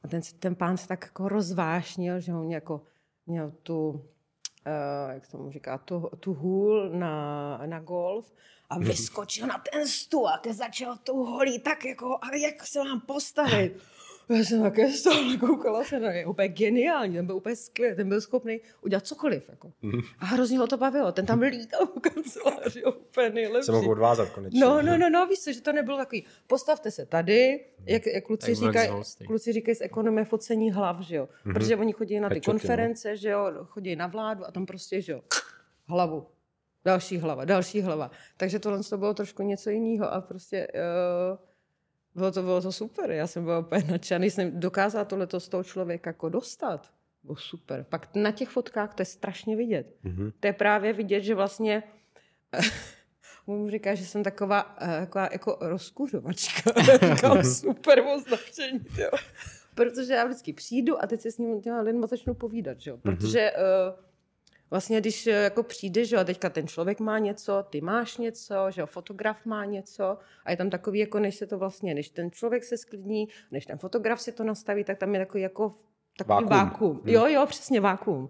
[0.04, 2.82] a ten, ten pán se tak jako rozvášnil, že on jako
[3.26, 8.34] měl tu, uh, jak se tomu říká, tu, tu hůl na, na golf
[8.70, 13.02] a vyskočil na ten stůl a začal tou holí tak jako, a jak se mám
[13.02, 13.82] postavit.
[14.32, 18.10] Já jsem také stále koukala se na něj, úplně geniální, ten byl úplně skvělý, ten
[18.10, 19.50] byl schopný udělat cokoliv.
[19.50, 19.72] Jako.
[20.20, 23.66] A hrozně ho to bavilo, ten tam lítal po kanceláři, úplně nejlepší.
[23.66, 24.60] Se mohl odvázat konečně.
[24.60, 28.24] No, no, no, no, víš co, že to nebylo takový, postavte se tady, jak, jak
[28.24, 28.90] kluci, říkají,
[29.28, 31.30] kluci říkají z ekonomie focení hlav, že jo.
[31.44, 32.60] Protože oni chodí na ty Headshoty, no.
[32.60, 35.22] konference, že jo, chodí na vládu a tam prostě, že jo,
[35.88, 36.28] hlavu.
[36.86, 38.12] Další hlava, další hlava.
[38.38, 41.51] Takže tohle to bylo trošku něco jiného a prostě uh,
[42.16, 43.12] bylo to, bylo to super.
[43.12, 46.92] Já jsem byla úplně nadšený, jsem dokázala tohleto z toho člověka jako dostat.
[47.24, 47.86] Bylo super.
[47.90, 49.96] Pak na těch fotkách to je strašně vidět.
[50.04, 50.32] Mhm.
[50.40, 51.84] To je právě vidět, že vlastně
[53.48, 56.72] mu říká, že jsem taková, eh, taková jako rozkuřovačka.
[57.16, 59.10] Říkám, super označení, jo.
[59.76, 62.98] Protože já vždycky přijdu a teď se s ním těma lidma začnu povídat, že jo.
[62.98, 64.11] Protože uh,
[64.72, 68.18] vlastně, když eh, jako přijdeš, že jo, a teďka ten člověk má něco, ty máš
[68.18, 71.94] něco, že jo, fotograf má něco a je tam takový, jako než se to vlastně,
[71.94, 75.44] než ten člověk se sklidní, než ten fotograf si to nastaví, tak tam je takový
[75.44, 75.76] jako
[76.18, 76.50] takový Vákuum.
[76.50, 76.96] vákuum.
[76.96, 77.14] vákuum.
[77.14, 78.30] Jo, jo, přesně vákuum.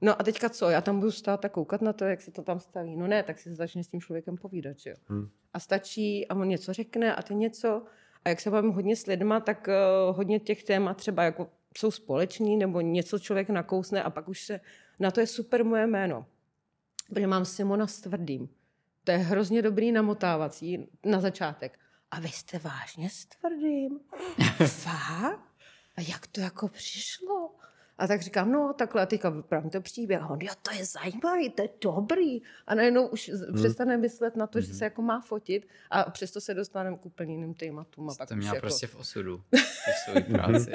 [0.00, 0.70] No a teďka co?
[0.70, 2.96] Já tam budu stát a koukat na to, jak se to tam staví.
[2.96, 4.96] No ne, tak si začne s tím člověkem povídat, že jo.
[5.08, 5.28] Hmm.
[5.52, 7.82] A stačí, a on něco řekne a ty něco.
[8.24, 11.90] A jak se bavím hodně s lidma, tak uh, hodně těch témat třeba jako jsou
[11.90, 14.60] společný, nebo něco člověk nakousne a pak už se,
[14.98, 16.26] na to je super moje jméno.
[17.08, 18.48] Protože mám Simona s tvrdým.
[19.04, 21.78] To je hrozně dobrý namotávací na začátek.
[22.10, 24.00] A vy jste vážně s tvrdým?
[24.66, 25.40] Fakt?
[25.96, 27.50] A jak to jako přišlo?
[27.98, 30.22] A tak říkám, no takhle, a teďka vyprávím to příběh.
[30.22, 32.42] A on, jo, to je zajímavý, to je dobrý.
[32.66, 33.54] A najednou už hmm.
[33.54, 37.34] přestane myslet na to, že se jako má fotit a přesto se dostaneme k úplně
[37.34, 38.10] jiným tématům.
[38.10, 38.64] A pak To měla jako...
[38.64, 40.72] prostě v osudu, v své práci.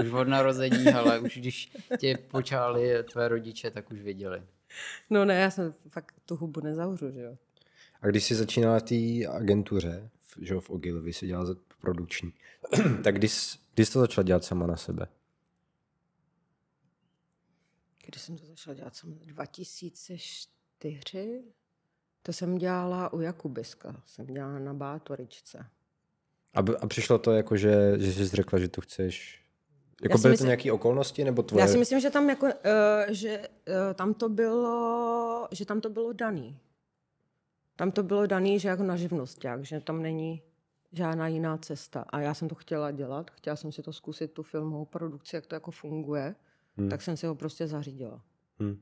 [0.00, 4.42] Už od narození, ale už když tě počali tvé rodiče, tak už věděli.
[5.10, 7.36] No ne, já jsem fakt tu hubu nezavřu, že jo.
[8.00, 10.10] A když jsi začínala v té agentuře,
[10.40, 12.32] že jo, v Ogilvy si dělala za produkční,
[13.04, 15.06] tak když, jsi- když jsi to začala dělat sama na sebe?
[18.06, 21.44] Když jsem to začala dělat, jsem 2004,
[22.22, 25.66] to jsem dělala u Jakubiska, jsem dělala na Bátoričce.
[26.54, 29.40] A, a přišlo to jako, že, že jsi řekla, že to chceš...
[30.00, 31.62] Jako byly to myslím- nějaké okolnosti, nebo tvoje...
[31.62, 32.52] Já si myslím, že tam, jako, uh,
[33.08, 36.58] že, uh, tam to bylo, že tam to bylo daný.
[37.76, 40.42] Tam to bylo daný, že jako na živnosták, že tam není
[40.92, 42.04] žádná jiná cesta.
[42.08, 45.46] A já jsem to chtěla dělat, chtěla jsem si to zkusit, tu filmovou produkci, jak
[45.46, 46.34] to jako funguje,
[46.76, 46.88] hmm.
[46.88, 48.22] tak jsem si ho prostě zařídila.
[48.62, 48.80] Hm.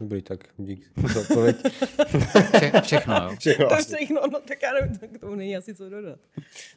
[0.00, 1.56] Dobrý, tak dík za odpověď.
[2.54, 3.36] Vše, všechno, jo.
[3.38, 3.94] Všechno To asi.
[3.96, 6.18] všechno, no tak já nevím, tak k tomu není asi co dodat.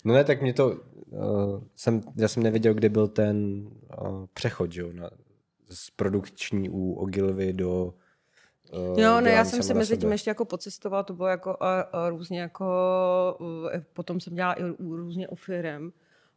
[0.06, 0.68] No ne, tak mě to...
[1.10, 3.68] Uh, jsem, já jsem nevěděl, kde byl ten
[4.02, 5.10] uh, přechod, že jo, na,
[5.70, 7.94] z produkční u Ogilvy do...
[8.74, 11.82] Uh, Jo, ne, já jsem se mezi tím ještě jako pocestovala, to bylo jako a,
[11.82, 12.66] a různě jako,
[13.40, 15.94] uh, potom jsem dělala i různě u firem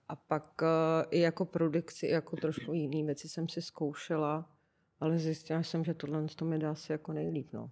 [0.08, 0.68] a pak uh,
[1.10, 4.55] i jako produkci, jako trošku jiný věci jsem si zkoušela
[5.00, 7.70] Ale zjistila jsem, že tohle to mi dá asi jako nejlíp, no.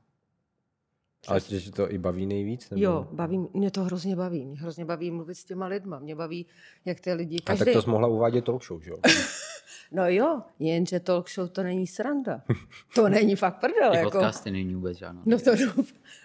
[1.28, 2.70] Ale že to i baví nejvíc?
[2.70, 2.82] Nebo?
[2.82, 4.46] Jo, baví, mě to hrozně baví.
[4.46, 5.98] Mě hrozně baví mluvit s těma lidma.
[5.98, 6.46] Mě baví,
[6.84, 7.38] jak ty lidi...
[7.46, 8.96] A tak to jsi mohla uvádět talk show, že jo?
[9.92, 12.42] No jo, jenže talk show to není sranda.
[12.94, 13.94] To není fakt prdel.
[13.94, 14.10] I jako.
[14.10, 15.22] podcasty není vůbec žádná.
[15.26, 15.50] No to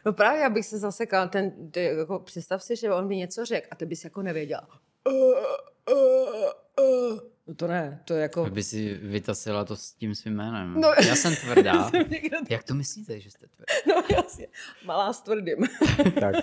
[0.05, 3.67] no právě, abych se zasekal, ten, ty, jako, představ si, že on by něco řekl
[3.71, 4.61] a ty bys jako nevěděl.
[7.49, 8.45] No to ne, to je jako...
[8.45, 10.81] Aby si vytasila to s tím svým jménem.
[10.81, 10.91] No.
[11.07, 11.89] Já jsem tvrdá.
[11.89, 12.37] jsem někdo...
[12.49, 13.73] Jak to myslíte, že jste tvrdá?
[13.87, 14.47] No jasně,
[14.85, 15.57] malá s tvrdým.
[16.19, 16.35] tak.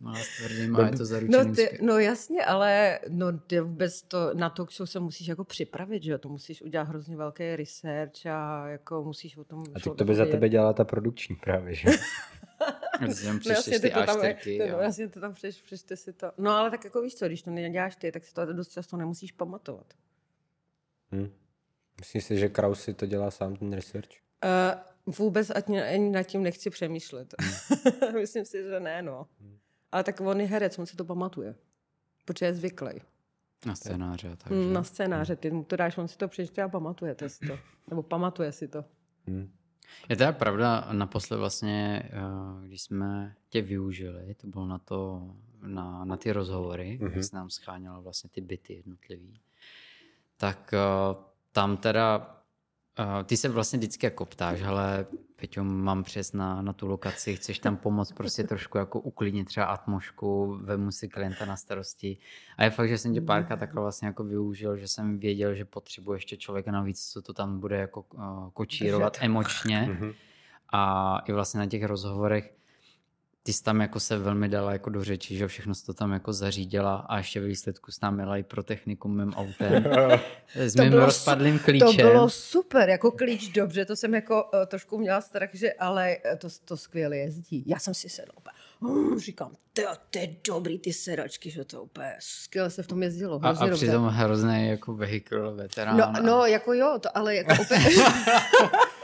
[0.00, 4.02] Malá s tvrdým a je to zaručený No, ty, no jasně, ale no, ty vůbec
[4.02, 6.18] to, na talk show se musíš jako připravit, že jo?
[6.18, 9.64] To musíš udělat hrozně velký research a jako musíš o tom...
[9.74, 11.88] A tak to by za tebe dělala ta produkční právě, že?
[13.00, 14.78] Když tam No ty ty to tam, A4, ty, no, jo.
[14.78, 16.32] jasně, to tam přeš, přečte si to.
[16.38, 18.96] No ale tak jako víš co, když to neděláš ty, tak si to dost často
[18.96, 19.94] nemusíš pamatovat.
[21.14, 21.30] Hm.
[22.00, 24.08] Myslíš si, že Kraus si to dělá sám ten research?
[24.44, 27.34] Uh, vůbec ani, ani nad tím nechci přemýšlet.
[27.40, 28.14] Hmm.
[28.20, 29.26] Myslím si, že ne, no.
[29.92, 31.54] Ale tak on je herec, on si to pamatuje.
[32.24, 32.90] Protože je zvyklý.
[33.66, 34.52] Na scénáře a tak.
[34.52, 34.72] Mm, že?
[34.72, 37.58] Na scénáře, ty mu to dáš, on si to přečte a pamatujete si to.
[37.90, 38.84] Nebo pamatuje si to.
[39.26, 39.52] Hm.
[40.08, 45.30] Je teda pravda, naposled vlastně, eh, když jsme tě využili, to bylo na to,
[45.62, 47.12] na, na ty rozhovory, mm-hmm.
[47.12, 49.40] jak jsi nám scháněl vlastně ty byty jednotlivý,
[50.36, 51.16] tak eh,
[51.52, 52.36] tam teda,
[52.98, 55.06] eh, ty se vlastně vždycky jako ptáš, ale
[55.42, 59.66] Peťo, mám přes na, na tu lokaci, chceš tam pomoct prostě trošku jako uklidnit třeba
[59.66, 62.18] atmošku, vemu si klienta na starosti.
[62.58, 65.64] A je fakt, že jsem tě párkrát takhle vlastně jako využil, že jsem věděl, že
[65.64, 69.24] potřebuji ještě člověka navíc, co to tam bude jako uh, kočírovat Držet.
[69.24, 69.88] emočně.
[69.90, 70.12] Mhm.
[70.72, 72.54] A i vlastně na těch rozhovorech
[73.44, 76.12] ty jsi tam jako se velmi dala jako do řeči, že všechno jsi to tam
[76.12, 79.84] jako zařídila a ještě ve výsledku jsi tam jela i pro techniku mým autem.
[80.54, 81.96] S To mým bylo rozpadlým To klíčem.
[81.96, 86.36] bylo super, jako klíč dobře, to jsem jako uh, trošku měla strach, že ale eh,
[86.36, 87.64] to, to skvěle jezdí.
[87.66, 88.52] Já jsem si sedla úplně,
[89.14, 93.02] hm, říkám, to, to je dobrý ty sedačky, že to úplně skvěle se v tom
[93.02, 95.96] jezdilo, A, hrozně a přitom hrozný jako vehikl veterán.
[95.96, 97.74] No, a- no, jako jo, to ale jako ope...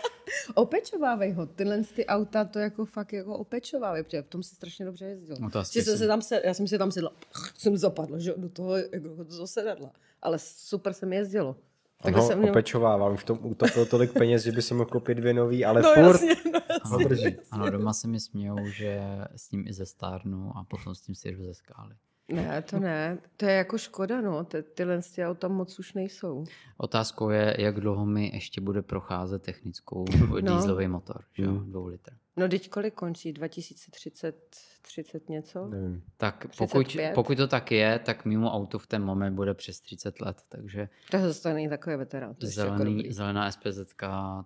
[0.55, 1.46] opečovávej ho.
[1.46, 5.37] Tyhle ty auta to jako fakt jako opečovávej, protože v tom se strašně dobře jezdil.
[5.40, 7.12] No to asi jsem se tam se, já jsem si tam sedla,
[7.59, 9.90] jsem zapadla, že jo, do toho jako do sedadla.
[10.22, 11.48] Ale super se mi jezdilo.
[11.48, 14.74] On Takhle ho jsem měl- opečovával, on v tom utopil tolik peněz, že by si
[14.74, 16.90] mohl koupit dvě nový, ale No furt jasně, no jasně.
[16.90, 17.37] ho drží.
[17.51, 19.01] Ano, doma se mi smějou, že
[19.37, 21.94] s ním i ze stárnu a potom s tím si jdu ze skály.
[22.32, 23.18] Ne, to ne.
[23.36, 24.44] To je jako škoda, no.
[24.44, 26.44] Ty, tyhle ty auta moc už nejsou.
[26.76, 30.40] Otázkou je, jak dlouho mi ještě bude procházet technickou No.
[30.40, 31.70] dieselový motor, že jo, Mm.
[31.70, 32.10] dvou litr.
[32.36, 33.32] No teď kolik končí?
[33.32, 34.36] 2030,
[34.82, 35.66] 30 něco?
[35.68, 36.02] Nevím.
[36.16, 37.14] Tak pokud, 35?
[37.14, 40.88] pokud to tak je, tak mimo auto v ten moment bude přes 30 let, takže
[41.10, 42.34] To zase to není takový veterán.
[42.34, 43.12] To je ještě jako zelený, dobrý.
[43.12, 43.78] zelená SPZ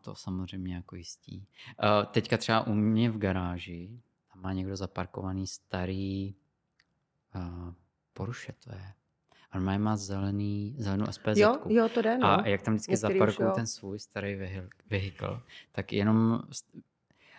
[0.01, 1.47] to samozřejmě jako jistí.
[1.85, 3.91] Uh, teďka třeba u mě v garáži,
[4.33, 6.35] tam má někdo zaparkovaný starý
[7.35, 7.73] uh,
[8.13, 8.93] Porsche to je.
[9.51, 11.37] A normálně má zelený, zelenou SPZ.
[11.37, 12.27] Jo, jo, to jde, no.
[12.27, 14.35] A jak tam vždycky zaparkuju ten svůj starý
[14.91, 15.43] vehikl,
[15.73, 16.43] tak jenom,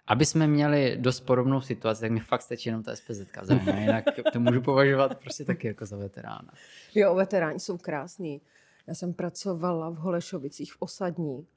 [0.07, 4.05] aby jsme měli dost podobnou situaci, tak mi fakt stačí jenom ta SPZ zelená, jinak
[4.33, 6.49] to můžu považovat prostě taky jako za veterána.
[6.95, 8.41] Jo, veteráni jsou krásní.
[8.87, 11.47] Já jsem pracovala v Holešovicích v Osadní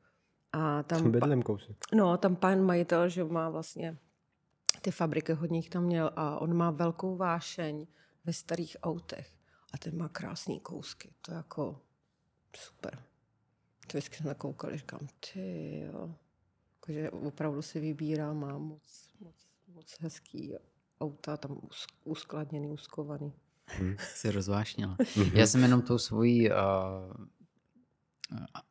[0.53, 1.77] a Jsem tam, pa, bydlím kousek.
[1.95, 3.97] no, tam pan majitel, že má vlastně
[4.81, 7.87] ty fabriky, hodně jich tam měl a on má velkou vášeň
[8.27, 9.33] ve starých autech
[9.75, 11.11] a ten má krásný kousky.
[11.21, 11.81] To je jako
[12.57, 12.99] super.
[13.87, 16.15] To vždycky jsem nakoukal, říkám, ty jo.
[16.75, 19.37] Jakože opravdu si vybírá, má moc, moc,
[19.69, 20.55] moc hezký
[21.01, 23.33] auta, tam us- uskladněný, uskovaný.
[23.99, 24.97] Si rozvášnila.
[25.17, 25.37] Mhm.
[25.37, 26.57] Já jsem jenom tou svojí uh,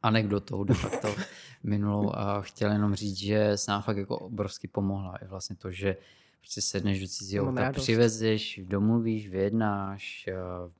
[0.03, 1.15] anekdotou de facto
[1.63, 5.17] minulou uh, chtěl jenom říct, že s nám fakt jako obrovsky pomohla.
[5.21, 5.97] Je vlastně to, že
[6.45, 7.83] prostě sedneš do cizího auta, radost.
[7.83, 10.29] přivezeš, domluvíš, vyjednáš,
[10.65, 10.71] uh,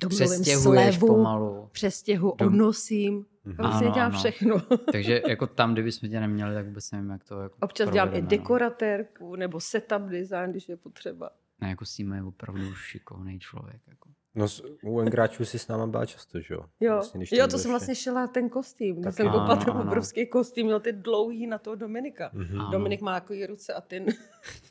[0.00, 1.68] Domluvím přestěhuješ slevu, pomalu.
[1.72, 3.26] přestěhu, Dom- odnosím.
[3.44, 3.56] Mhm.
[3.58, 4.18] Já vlastně Ano, dělám ano.
[4.18, 4.56] všechno.
[4.92, 8.22] Takže jako tam, kdybychom tě neměli, tak vůbec nevím, jak to jako Občas dělám i
[8.22, 8.28] no.
[8.28, 11.30] dekoratérku nebo setup design, když je potřeba.
[11.60, 13.80] Ne, jako Sima je opravdu šikovný člověk.
[13.88, 14.08] Jako.
[14.34, 14.46] No
[14.84, 16.60] u Engráčů si s náma byla často, že jo?
[16.80, 19.02] Jo, Vlastně, když jo tam to jsem vlastně šela ten kostým.
[19.02, 19.16] Taky.
[19.16, 22.30] jsem koupila ten obrovský kostým, měl ty dlouhý na toho Dominika.
[22.32, 22.60] Mhm.
[22.60, 22.70] Ano.
[22.70, 24.06] Dominik má jako ruce a ty...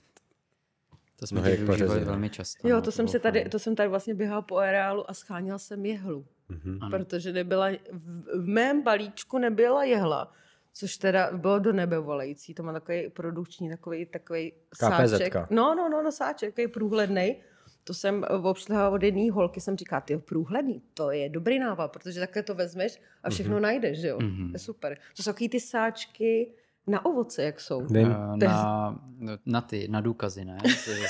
[1.20, 2.06] To jsme jak využívali no.
[2.06, 2.68] velmi často.
[2.68, 5.58] Jo, no, to jsem se tady, to jsem tady vlastně běhala po areálu a scháněla
[5.58, 6.26] jsem jehlu.
[6.50, 6.80] Mhm.
[6.82, 6.98] Ano.
[6.98, 10.32] Protože nebyla, v, v mém balíčku nebyla jehla.
[10.74, 12.54] Což teda bylo do nebe volající.
[12.54, 15.36] To má takový produkční, takový, takový sáček.
[15.50, 17.36] No, no, no, no, sáček, takový průhledný.
[17.84, 22.20] to jsem obšla od jedné holky, jsem říká, ty průhledný, to je dobrý nápad, protože
[22.20, 23.62] takhle to vezmeš a všechno mm-hmm.
[23.62, 24.18] najdeš, že jo?
[24.18, 24.52] Mm-hmm.
[24.52, 24.98] To je super.
[25.16, 26.54] To jsou takový ty sáčky
[26.88, 27.80] na ovoce, jak jsou.
[27.80, 27.92] Uh,
[28.38, 29.00] na,
[29.46, 30.58] na ty, na důkazy, ne?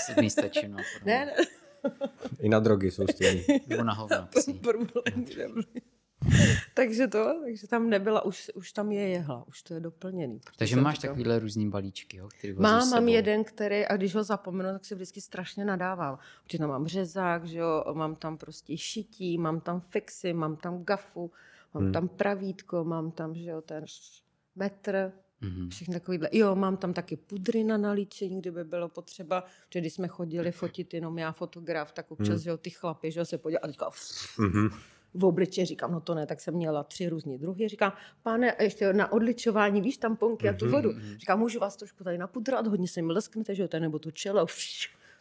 [0.07, 0.71] Z místačin.
[0.71, 1.33] No, ne, ne.
[2.39, 3.43] I na drogy jsou stejný.
[3.67, 4.27] Nebo na hovno.
[6.73, 10.39] takže to, takže tam nebyla, už, už tam je jehla, už to je doplněný.
[10.57, 11.11] Takže máš říkal.
[11.11, 14.95] takovýhle různý balíčky, jo, který Mám, mám jeden, který, a když ho zapomenu, tak si
[14.95, 16.19] vždycky strašně nadávám.
[16.43, 20.83] Protože tam mám řezák, že jo, mám tam prostě šití, mám tam fixy, mám tam
[20.83, 21.31] gafu,
[21.73, 21.93] mám hmm.
[21.93, 23.85] tam pravítko, mám tam, že jo, ten
[24.55, 25.11] metr,
[25.43, 25.69] Mm-hmm.
[25.69, 26.29] Všechny takovýhle.
[26.31, 30.93] Jo, mám tam taky pudry na nalíčení, kdyby bylo potřeba, že když jsme chodili fotit
[30.93, 32.39] jenom já fotograf, tak občas, mm.
[32.39, 34.69] že jo, ty chlapy, že jo, se podívali a říkal, mm-hmm.
[35.13, 37.67] v obliče, říkám, no to ne, tak jsem měla tři různé druhy.
[37.67, 40.55] Říkám, pane, ještě na odličování, víš, tamponky mm-hmm.
[40.55, 40.91] a tu vodu.
[40.91, 41.17] Mhm.
[41.17, 44.45] Říkám, můžu vás trošku tady napudrat, hodně se mi lesknete, že jo, nebo to čelo,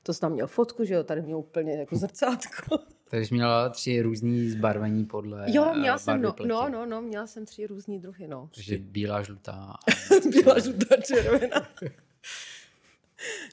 [0.03, 2.79] to jsem tam měl fotku, že jo, tady měl úplně jako zrcátko.
[3.11, 7.47] Takže měla tři různý zbarvení podle Jo, měla jsem, no, no, no, no, měla jsem
[7.47, 8.49] tři různý druhy, no.
[8.55, 9.75] Takže bílá, žlutá.
[10.31, 11.69] bílá, žlutá, červená.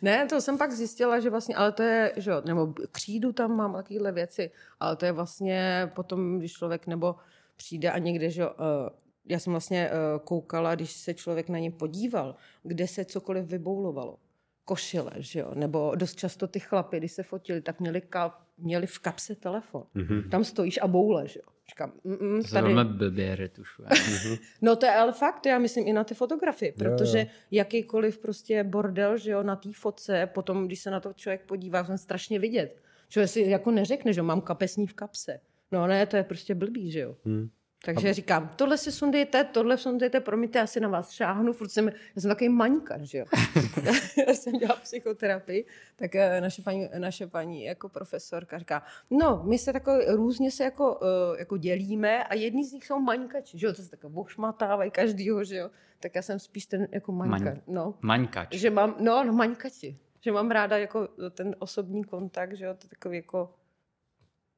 [0.01, 3.55] ne, to jsem pak zjistila, že vlastně, ale to je, že jo, nebo křídu tam
[3.55, 7.15] mám takovéhle věci, ale to je vlastně potom, když člověk nebo
[7.55, 8.89] přijde a někde, že jo, uh,
[9.25, 14.17] já jsem vlastně uh, koukala, když se člověk na ně podíval, kde se cokoliv vyboulovalo
[14.69, 15.51] košile, že jo?
[15.55, 19.83] nebo dost často ty chlapy, když se fotili, tak měli, kap, měli v kapse telefon.
[19.95, 20.29] Mm-hmm.
[20.29, 21.49] Tam stojíš a boule, že jo.
[21.69, 22.73] Říkám, mm, tady...
[22.73, 23.87] velmi blbě retušuje.
[24.61, 27.31] No to je ale fakt, já myslím i na ty fotografie, protože jo, jo.
[27.51, 31.83] jakýkoliv prostě bordel, že jo, na té fotce, potom, když se na to člověk podívá,
[31.83, 32.81] jsem strašně vidět.
[33.09, 35.39] Člověk si jako neřekne, že mám kapesní v kapse.
[35.71, 37.15] No ne, to je prostě blbý, že jo.
[37.25, 37.49] Hmm.
[37.85, 38.13] Takže a...
[38.13, 42.21] říkám, tohle si sundejte, tohle sundejte, promiňte, já si na vás šáhnu, furt jsem, já
[42.21, 43.25] jsem takový maňka, že jo.
[44.27, 45.65] já jsem dělala psychoterapii,
[45.95, 50.63] tak eh, naše paní, naše paní jako profesorka říká, no, my se tako, různě se
[50.63, 54.13] jako, uh, jako dělíme a jedni z nich jsou maňkači, že jo, to se takové
[54.13, 55.69] bošmatávají každýho, že jo.
[55.99, 57.93] Tak já jsem spíš ten jako maňka, Maň, no.
[58.01, 58.55] Maňkač.
[58.55, 59.97] Že mám, no, no, maňkači.
[60.21, 63.53] Že mám ráda jako ten osobní kontakt, že jo, to takový jako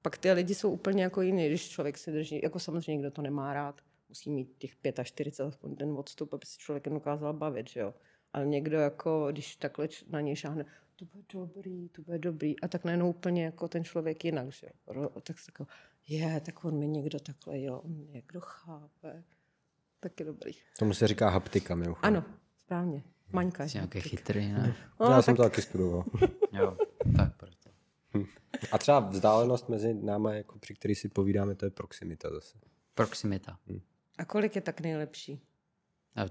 [0.01, 3.21] pak ty lidi jsou úplně jako jiný, když člověk se drží, jako samozřejmě někdo to
[3.21, 4.71] nemá rád, musí mít těch
[5.03, 7.93] 45 aspoň ten odstup, aby se člověk dokázal bavit, že jo.
[8.33, 12.59] Ale někdo jako, když takhle na něj šáhne, to bude dobrý, to bude dobrý.
[12.59, 15.09] A tak najednou úplně jako ten člověk jinak, že jo.
[15.23, 15.67] Tak se jako,
[16.07, 19.23] je, tak on mi někdo takhle, jo, on někdo chápe.
[19.99, 20.51] Tak je dobrý.
[20.79, 22.15] Tomu se říká haptika, mimochodem.
[22.15, 22.25] Ano,
[22.65, 23.03] správně.
[23.31, 23.63] Maňka.
[23.63, 24.75] Jsi nějaký chytrý, ne?
[24.99, 25.25] No, Já tak...
[25.25, 26.03] jsem to taky studoval.
[26.51, 26.77] jo,
[27.17, 27.40] tak.
[28.71, 32.57] A třeba vzdálenost mezi námi, jako při který si povídáme, to je proximita zase.
[32.93, 33.57] Proximita.
[33.67, 33.81] Hmm.
[34.17, 35.41] A kolik je tak nejlepší?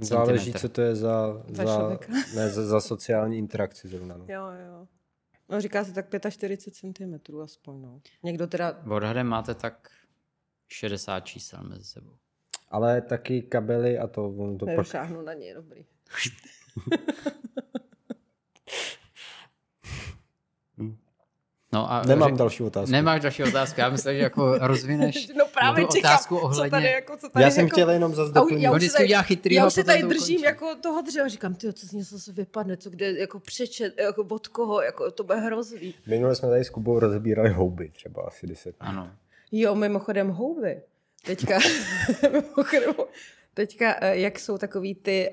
[0.00, 1.98] Záleží, co to je za, za, za,
[2.34, 4.16] ne, za, za sociální interakci zrovna.
[4.16, 4.24] No.
[4.28, 4.86] Jo, jo.
[5.48, 8.00] No říká se tak 45 cm aspoň, no.
[8.22, 8.82] Někdo teda...
[8.90, 9.90] Odhadem máte tak
[10.68, 12.16] 60 čísel mezi sebou.
[12.68, 14.28] Ale taky kabely a to...
[14.28, 15.10] On to pak...
[15.24, 15.86] na něj, dobrý.
[21.72, 22.92] No a Nemám řek, další otázku.
[22.92, 23.80] Nemáš další otázku.
[23.80, 26.70] Já myslím, že jako rozvineš no právě tu čekám, otázku ohledně...
[26.70, 27.74] Co tady, jako, co tady já jsem jako...
[27.74, 28.62] chtěl jenom zase doplnit.
[28.62, 30.44] Já, já, já, chytrý, já už se tady držím ukončím.
[30.44, 31.28] jako toho dřeva.
[31.28, 35.10] Říkám, ty, co z něj se vypadne, co kde jako přečet, jako od koho, jako
[35.10, 35.94] to bude hrozný.
[36.06, 38.76] Minule jsme tady s Kubou rozbírali houby, třeba asi deset.
[38.80, 39.10] Ano.
[39.52, 40.82] Jo, mimochodem houby.
[41.26, 41.58] Teďka,
[42.32, 42.94] mimochodem,
[43.54, 45.32] teďka, eh, jak jsou takový ty...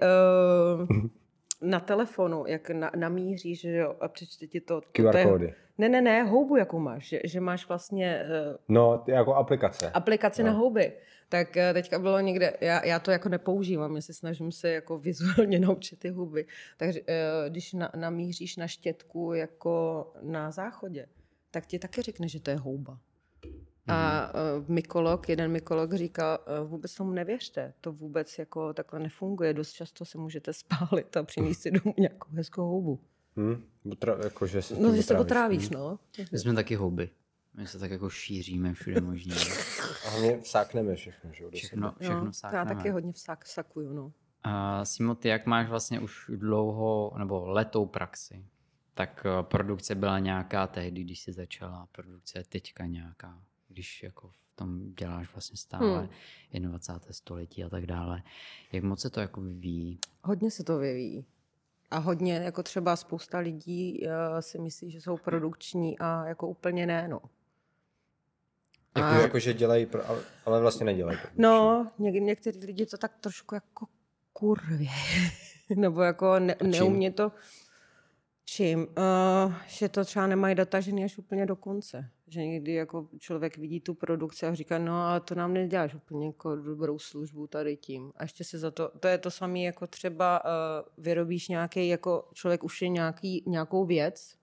[0.89, 1.07] Uh,
[1.61, 4.81] na telefonu, jak na, namíříš, že jo, a přečte ti to.
[4.91, 5.53] QR to je, kódy.
[5.77, 8.25] Ne, ne, ne, houbu jakou máš, že, že máš vlastně...
[8.49, 9.89] Uh, no, jako aplikace.
[9.89, 10.49] Aplikace no.
[10.49, 10.93] na houby.
[11.29, 14.97] Tak uh, teďka bylo někde, já, já to jako nepoužívám, já se snažím se jako
[14.97, 16.45] vizuálně naučit ty huby.
[16.77, 17.07] Takže uh,
[17.49, 21.07] když na, namíříš na štětku jako na záchodě,
[21.51, 22.99] tak ti taky řekne, že to je houba.
[23.87, 29.53] A uh, mykolog, jeden mykolog říkal, uh, vůbec tomu nevěřte, to vůbec jako takhle nefunguje,
[29.53, 32.99] dost často se můžete spálit a přinést si domů nějakou hezkou houbu.
[33.35, 35.79] Hmm, tra- jako, že no, že se potrávíš, hmm.
[35.79, 35.99] no.
[36.31, 37.09] My jsme taky houby.
[37.53, 39.35] My se tak jako šíříme všude možně.
[40.05, 42.71] A hlavně vsákneme všechno, že Všechno, všechno vsákneme.
[42.71, 44.11] Já taky hodně vsák, vsakuju, no.
[44.43, 48.45] A Simo, ty jak máš vlastně už dlouho, nebo letou praxi,
[48.93, 54.29] tak eh, produkce byla nějaká tehdy, když jsi začala, produkce je teďka nějaká když jako
[54.29, 56.09] v tom děláš vlastně stále
[56.53, 56.63] hmm.
[56.63, 57.13] 21.
[57.13, 58.23] století a tak dále.
[58.71, 59.99] Jak moc se to jako vyvíjí?
[60.23, 61.25] Hodně se to vyvíjí.
[61.91, 66.85] A hodně, jako třeba spousta lidí uh, si myslí, že jsou produkční a jako úplně
[66.85, 67.21] ne, no.
[68.97, 69.21] Jako, a...
[69.21, 69.87] jako že dělají,
[70.45, 71.17] ale vlastně nedělají.
[71.17, 71.41] Produkční.
[71.41, 73.87] No, něk- některý lidi to tak trošku jako
[74.33, 74.89] kurvě.
[75.75, 77.31] Nebo jako ne, neumě to
[78.49, 78.79] Čím?
[78.79, 82.09] Uh, že to třeba nemají dotažený až úplně do konce.
[82.27, 86.25] Že někdy jako člověk vidí tu produkci a říká, no ale to nám neděláš úplně
[86.25, 88.11] jako dobrou službu tady tím.
[88.15, 92.29] A ještě se za to, to je to samé jako třeba uh, vyrobíš nějaký, jako
[92.33, 94.37] člověk už je nějaký, nějakou věc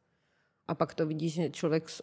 [0.68, 2.02] a pak to vidíš, že člověk, z,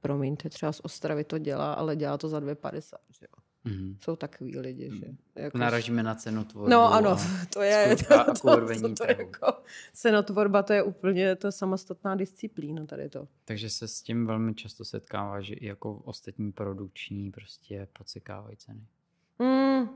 [0.00, 3.41] promiňte, třeba z Ostravy to dělá, ale dělá to za 2,50, že jo.
[3.66, 3.96] Mm-hmm.
[4.00, 5.06] Jsou takový lidi, že...
[5.42, 5.58] Jako...
[5.58, 6.70] Naražíme na cenotvorbu.
[6.70, 7.16] No ano,
[7.52, 7.96] to je...
[7.96, 9.46] To, to, to, to, jako,
[9.92, 13.28] cenotvorba to je úplně to samostatná disciplína tady to.
[13.44, 18.86] Takže se s tím velmi často setkává, že i jako ostatní produkční prostě podsekávají ceny.
[19.38, 19.88] Mm,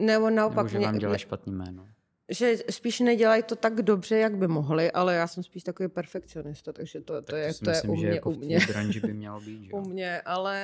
[0.00, 0.66] nebo naopak...
[0.66, 1.88] Nebo že vám dělá špatný jméno
[2.28, 6.72] že spíš nedělají to tak dobře, jak by mohli, ale já jsem spíš takový perfekcionista,
[6.72, 8.08] takže to, to, tak to je, to myslím, je u mě.
[8.08, 8.58] Jako u mě.
[8.68, 9.70] Branži by mělo být, že?
[9.72, 10.58] u mě, ale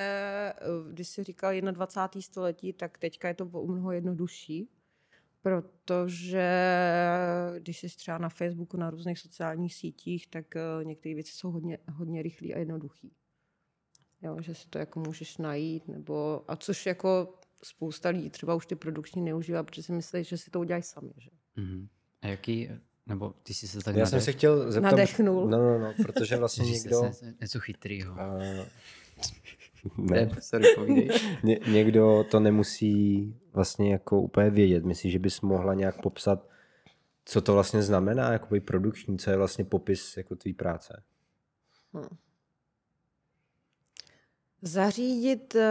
[0.53, 2.23] eh, když si říkal 21.
[2.23, 4.69] století, tak teďka je to o mnoho jednodušší,
[5.43, 6.51] protože
[7.59, 11.79] když jsi třeba na Facebooku, na různých sociálních sítích, tak eh, některé věci jsou hodně,
[11.93, 13.09] hodně rychlé a jednoduché.
[14.23, 18.67] Jo, že si to jako můžeš najít, nebo, a což jako spousta lidí třeba už
[18.67, 21.13] ty produkční neužívá, protože si myslí, že si to udělají sami.
[21.17, 21.31] Že?
[21.57, 21.89] Mm-hmm.
[22.23, 22.69] A jaký,
[23.07, 24.11] nebo ty jsi se tak Já nadech...
[24.11, 24.91] jsem se chtěl zeptat...
[24.91, 25.49] Nadechnul.
[25.49, 27.11] No, no, no, protože vlastně někdo...
[27.41, 28.13] Něco chytrýho.
[28.13, 28.67] Uh,
[30.11, 30.31] ne.
[30.41, 31.09] Sorry,
[31.43, 34.85] Ně, někdo to nemusí vlastně jako úplně vědět.
[34.85, 36.49] Myslíš, že bys mohla nějak popsat,
[37.25, 41.03] co to vlastně znamená, jakoby produkční, co je vlastně popis jako tvý práce?
[41.93, 42.17] Hmm
[44.63, 45.69] zařídit eh,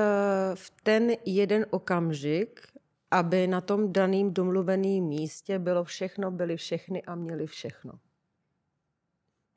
[0.53, 2.61] v ten jeden okamžik,
[3.11, 7.93] aby na tom daném domluveném místě bylo všechno, byly všechny a měli všechno.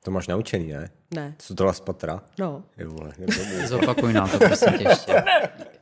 [0.03, 0.89] To máš naučený, ne?
[1.15, 1.35] Ne.
[1.39, 2.23] Co to z patra?
[2.39, 2.63] No.
[2.77, 3.13] Je vole,
[3.67, 5.23] Zopakuj nám to, prosím tě ještě.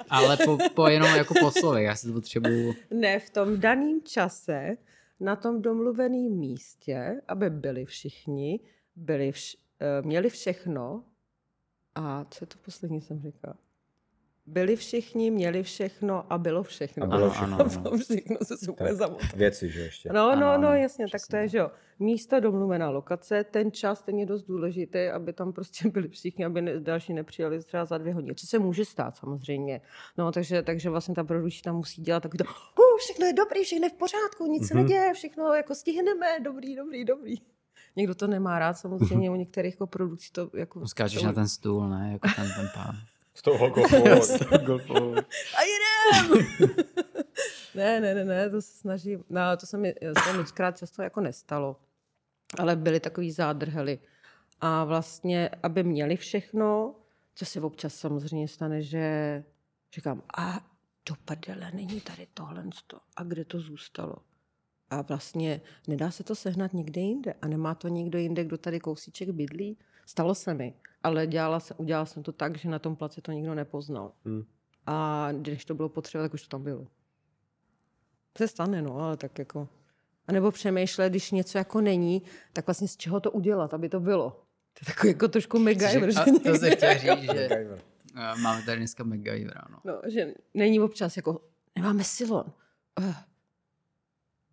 [0.09, 2.73] Ale po, po jenom jako po slově, já si to potřebuju...
[2.91, 4.77] Ne, v tom daném čase,
[5.19, 8.59] na tom domluveném místě, aby byli všichni,
[8.95, 11.03] byli vš- eh, měli všechno
[11.95, 13.53] a co je to poslední, jsem říkala?
[14.51, 17.03] Byli všichni, měli všechno a bylo všechno.
[17.03, 17.55] A bylo všechno.
[17.55, 17.97] Ano, ano, ano.
[17.97, 19.31] všechno se super zamotalo.
[19.35, 20.09] Věci, že ještě.
[20.13, 21.19] No, no, ano, no, jasně, přesně.
[21.19, 21.71] tak to je, že jo.
[21.99, 26.61] Místo, domluvená lokace, ten čas, ten je dost důležitý, aby tam prostě byli všichni, aby
[26.61, 28.35] ne, další nepřijeli třeba za dvě hodiny.
[28.35, 29.81] Co se může stát samozřejmě.
[30.17, 33.63] No, takže, takže vlastně ta produkční tam musí dělat takový to, uh, všechno je dobrý,
[33.63, 34.67] všechno je v pořádku, nic mm-hmm.
[34.67, 34.83] se mhm.
[34.83, 37.35] neděje, všechno jako stihneme, dobrý, dobrý, dobrý.
[37.95, 40.87] Někdo to nemá rád, samozřejmě u některých jako produkcí to jako...
[40.87, 41.25] Skáčeš to...
[41.25, 42.09] na ten stůl, ne?
[42.11, 42.95] Jako ten, ten pán.
[43.33, 43.69] Z toho
[44.65, 45.15] golfovou.
[45.57, 46.47] A jdem!
[47.75, 49.23] ne, ne, ne, ne, to se snažím.
[49.29, 51.79] No, to se mi se mockrát často jako nestalo.
[52.59, 53.99] Ale byly takový zádrhely.
[54.61, 56.95] A vlastně, aby měli všechno,
[57.35, 59.43] co se občas samozřejmě stane, že
[59.95, 60.59] říkám, a
[61.09, 62.63] do prdele, není tady tohle,
[63.15, 64.15] a kde to zůstalo?
[64.91, 68.79] a vlastně nedá se to sehnat někde jinde a nemá to nikdo jinde, kdo tady
[68.79, 69.77] kousíček bydlí.
[70.11, 73.31] Stalo se mi, ale dělala se, udělala jsem to tak, že na tom place to
[73.31, 74.11] nikdo nepoznal.
[74.25, 74.43] Hmm.
[74.85, 76.87] A když to bylo potřeba, tak už to tam bylo.
[78.33, 79.69] To se stane, no, ale tak jako...
[80.27, 82.21] A nebo přemýšlet, když něco jako není,
[82.53, 84.29] tak vlastně z čeho to udělat, aby to bylo.
[84.73, 86.11] To je takový jako trošku MacGyver.
[86.11, 87.67] Že, to se chtěl říct, že
[88.41, 89.77] máme tady dneska MacGyver, no.
[89.85, 90.01] no.
[90.09, 91.41] že není občas jako,
[91.75, 92.53] nemáme silon.
[92.99, 93.13] Uh,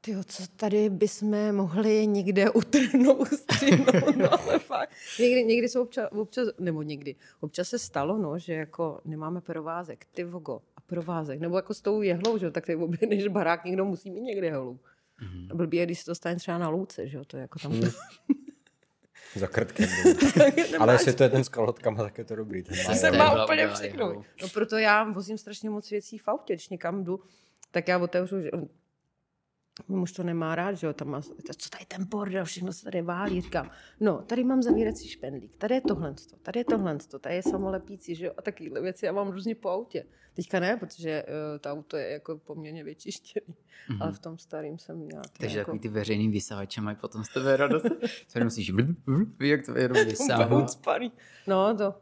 [0.00, 4.90] Tyjo, co tady bychom mohli někde utrhnout, střihnout, no ale fakt.
[5.20, 10.06] Někdy, někdy jsou občas, občas, nebo někdy, občas se stalo, no, že jako nemáme provázek,
[10.14, 13.84] ty vogo, a provázek, nebo jako s tou jehlou, že tak tady objedneš barák, někdo
[13.84, 14.80] musí mít někde jehlu.
[15.22, 15.56] Mm-hmm.
[15.56, 17.72] Blbý když se to stane třeba na louce, že jo, to je jako tam...
[17.72, 17.82] Mm.
[19.34, 19.88] Za krtkem.
[20.78, 22.62] Ale jestli to je ten s kalhotkama, tak je to dobrý.
[22.62, 24.24] Ten má, se má úplně všechno.
[24.42, 27.20] No proto já vozím strašně moc věcí v autě, když někam jdu,
[27.70, 28.50] tak já otevřu, že
[29.88, 31.22] muž to nemá rád, že jo, tam má,
[31.56, 33.70] co tady ten bordel, všechno se tady válí, říkám,
[34.00, 38.26] no, tady mám zavírací špendlík, tady je tohle, tady je tohle, tady je samolepící, že
[38.26, 40.04] jo, a takovéhle věci já mám různě po autě.
[40.34, 43.98] Teďka ne, protože uh, to auto je jako poměrně vyčištěný, mm-hmm.
[44.00, 45.22] ale v tom starým jsem měla.
[45.38, 45.68] Takže jako...
[45.68, 47.86] takový ty veřejný vysavače mají potom z tebe radost.
[48.28, 48.72] Co musíš,
[49.40, 50.66] jak to jenom vysává.
[51.46, 51.94] No, to.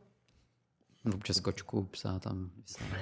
[1.15, 2.97] Občas kočku, psa tam vysává.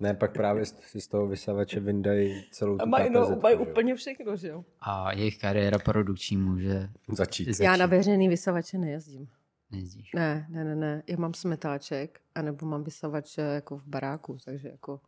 [0.00, 3.94] Ne, pak právě si z toho vysavače vyndají celou tu A mají, no, mají úplně
[3.94, 4.64] všechno, že jo.
[4.80, 7.44] A jejich kariéra produkční může začít.
[7.44, 7.64] začít.
[7.64, 9.28] Já na veřejný vysavače nejezdím.
[9.70, 10.10] Nejezdíš?
[10.14, 11.02] Ne, ne, ne, ne.
[11.06, 15.00] Já mám smetáček, anebo mám vysavač jako v baráku, takže jako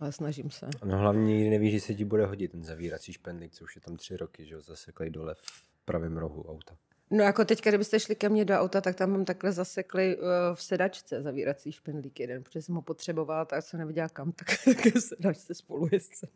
[0.00, 0.66] ale snažím se.
[0.84, 3.80] No hlavně nikdy nevíš, že se ti bude hodit ten zavírací špendlík, co už je
[3.80, 6.76] tam tři roky, že jo, zaseklej dole v pravém rohu auta.
[7.10, 10.24] No jako teďka, kdybyste šli ke mně do auta, tak tam mám takhle zasekli uh,
[10.54, 14.48] v sedačce zavírací špendlík jeden, protože jsem ho potřebovala, tak jsem neviděla kam, tak
[14.94, 16.28] v sedačce spolu jezdce.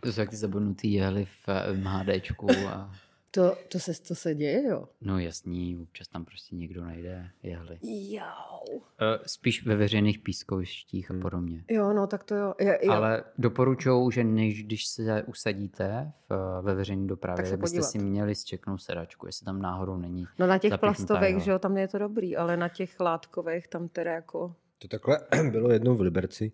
[0.00, 2.92] To jsou jak ty zabudnutý jehly v MHDčku a
[3.32, 4.88] To, to, se, to se děje, jo?
[5.00, 7.78] No jasný, občas tam prostě někdo najde jehly.
[7.82, 8.80] Jau.
[9.00, 11.64] Eh, Spíš ve veřejných pískovištích a podobně.
[11.70, 12.54] Jo, no tak to jo.
[12.60, 12.92] Je, jo.
[12.92, 18.34] Ale doporučuju, že než když se usadíte v, ve veřejné dopravě, Tak byste si měli
[18.34, 20.26] zčeknout sedačku, jestli tam náhodou není.
[20.38, 23.88] No na těch plastových, že jo, tam je to dobrý, ale na těch látkových tam
[23.88, 24.54] teda jako...
[24.78, 25.18] To takhle
[25.50, 26.52] bylo jednou v Liberci,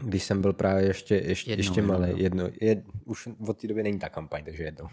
[0.00, 2.10] když jsem byl právě ještě, ještě, Jednou, ještě jednou, malý.
[2.10, 2.16] jo.
[2.18, 4.86] Jedno, jed, už od té doby není ta kampaň, takže jednou.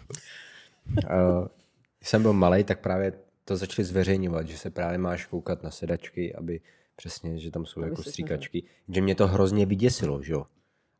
[1.98, 3.12] Když jsem byl malý, tak právě
[3.44, 6.60] to začali zveřejňovat, že se právě máš koukat na sedačky, aby
[6.96, 8.62] přesně, že tam jsou Aby jako stříkačky.
[8.88, 10.46] Že mě to hrozně vyděsilo, že jo.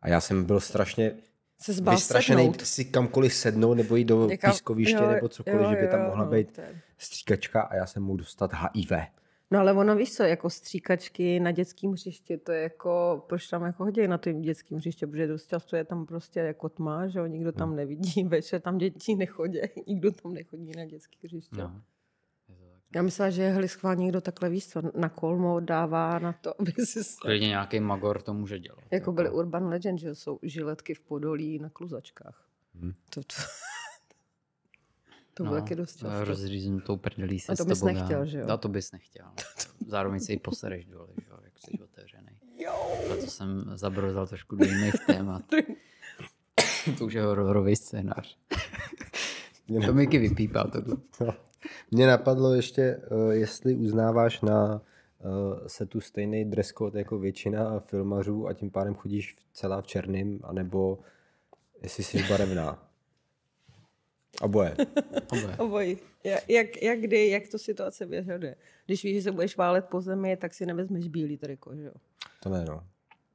[0.03, 1.13] A já jsem byl strašně
[1.59, 2.67] Se vystrašený sednout.
[2.67, 6.01] si kamkoliv sednout nebo jít do Někam- pískoviště jo, nebo cokoliv, jo, že by tam
[6.01, 6.61] jo, mohla no, být
[6.99, 8.93] stříkačka a já jsem mohl dostat HIV.
[9.53, 13.63] No ale ono víš co, jako stříkačky na dětském hřišti, to je jako, proč tam
[13.63, 17.19] jako hodí na tom dětském hřiště, protože dost často je tam prostě jako tma, že
[17.19, 21.57] jo, nikdo tam nevidí, večer tam děti nechodí, nikdo tam nechodí na dětské hřiště.
[21.57, 21.83] No.
[22.49, 22.81] Je.
[22.95, 26.73] Já myslela, že hli schválně někdo takhle víš co, na kolmo dává na to, aby
[26.73, 27.17] si se...
[27.21, 28.85] Klidně nějaký magor to může dělat.
[28.91, 32.47] Jako byly Urban Legend, že jsou žiletky v Podolí na kluzačkách.
[32.75, 32.93] Hmm.
[33.11, 33.35] To, to,
[35.45, 36.25] to bylo taky dost často.
[36.25, 38.47] Rozříznutou prdelí se A to bys tobou nechtěl, že jo?
[38.49, 39.27] No, to bys nechtěl.
[39.87, 42.29] Zároveň si ji posereš dole, že jo, jak jsi otevřený.
[43.13, 45.43] A to jsem zabrouzal trošku do jiných témat.
[46.99, 48.39] to už je hororový scénář.
[49.69, 50.97] Mě To Miky vypípá tohle.
[51.21, 51.35] No.
[51.91, 54.83] Mě napadlo ještě, eh, jestli uznáváš na
[55.21, 59.87] eh, setu stejný dress code jako většina filmařů a tím pádem chodíš v- celá v
[59.87, 60.99] černým, anebo
[61.83, 62.90] jestli jsi barevná.
[64.41, 64.77] Oboje.
[65.33, 65.57] Oboje.
[65.57, 65.99] Obojí.
[66.25, 68.57] Jak, jak, jak kdy, jak to situace vyžaduje.
[68.87, 71.93] Když víš, že se budeš válet po zemi, tak si nevezmeš bílý triko, že jo?
[72.43, 72.85] To ne, no.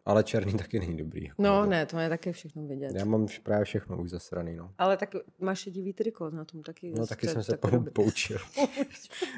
[0.05, 1.25] Ale černý taky není dobrý.
[1.25, 2.91] jako No nebo- ne, to je také všechno vidět.
[2.95, 4.73] Já mám právě všechno už zasraný, no.
[4.77, 6.93] Ale tak máš šedivý triko, na tom taky.
[6.97, 7.91] No taky jsem se taky dobrý.
[7.93, 8.37] poučil.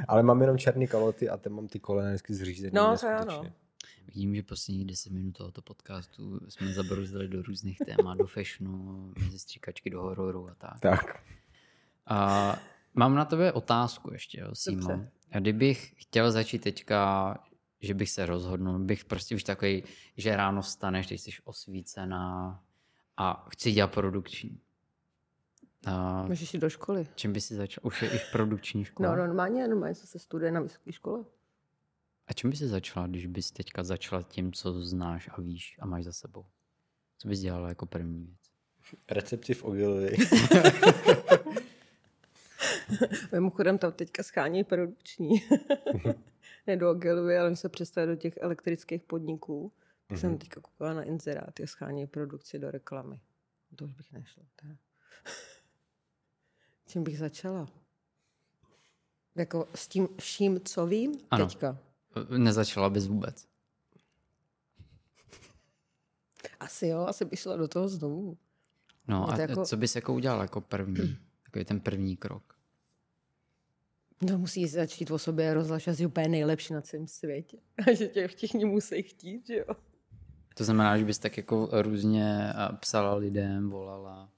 [0.07, 2.71] Ale mám jenom černý kaloty a tam mám ty kolena vždycky zřízený.
[2.73, 3.49] No, to jo, neskutečně.
[3.49, 3.53] no.
[4.07, 9.39] Vidím, že posledních 10 minut tohoto podcastu jsme zabrouzdali do různých témat, do fashionu, mezi
[9.39, 10.79] stříkačky do hororu a tak.
[10.79, 11.23] Tak.
[12.07, 12.55] A
[12.93, 15.05] mám na tebe otázku ještě, jo, Simo.
[15.39, 17.33] Kdybych chtěl začít teďka,
[17.81, 19.83] že bych se rozhodnul, bych prostě už takový,
[20.17, 22.59] že ráno vstaneš, teď jsi osvícená
[23.17, 24.59] a chci dělat produkční.
[25.85, 27.07] A Můžeš jít do školy.
[27.15, 27.81] čím by si začal?
[27.85, 29.09] Už je i produkční škola.
[29.09, 31.25] No, normálně, normálně co se studuje na vysoké škole.
[32.27, 35.85] A čím by si začala, když bys teďka začala tím, co znáš a víš a
[35.85, 36.45] máš za sebou?
[37.17, 38.39] Co bys dělala jako první věc?
[39.09, 40.17] Recepci v Ogilvy.
[43.31, 45.29] Mimochodem tam teďka schání produkční.
[46.67, 49.71] ne do Ogilvy, ale my se představili do těch elektrických podniků.
[50.07, 53.19] Tak jsem teďka koukala na inzerát, je schání produkci do reklamy.
[53.75, 54.43] To už bych nešla.
[54.55, 54.75] Teda.
[56.87, 57.67] Čím bych začala?
[59.35, 61.45] Jako s tím vším, co vím Ano.
[61.45, 61.77] teďka.
[62.37, 63.47] Nezačala bys vůbec.
[66.59, 68.37] Asi jo, asi bych šla do toho znovu.
[69.07, 71.17] No a to jako- co bys jako udělal jako první?
[71.43, 72.56] Takový ten první krok.
[74.21, 77.57] No musí začít o sobě rozhlašovat, že je úplně nejlepší na celém světě.
[77.87, 79.75] A že tě všichni musí chtít, že jo.
[80.57, 84.29] To znamená, že bys tak jako různě psala lidem, volala,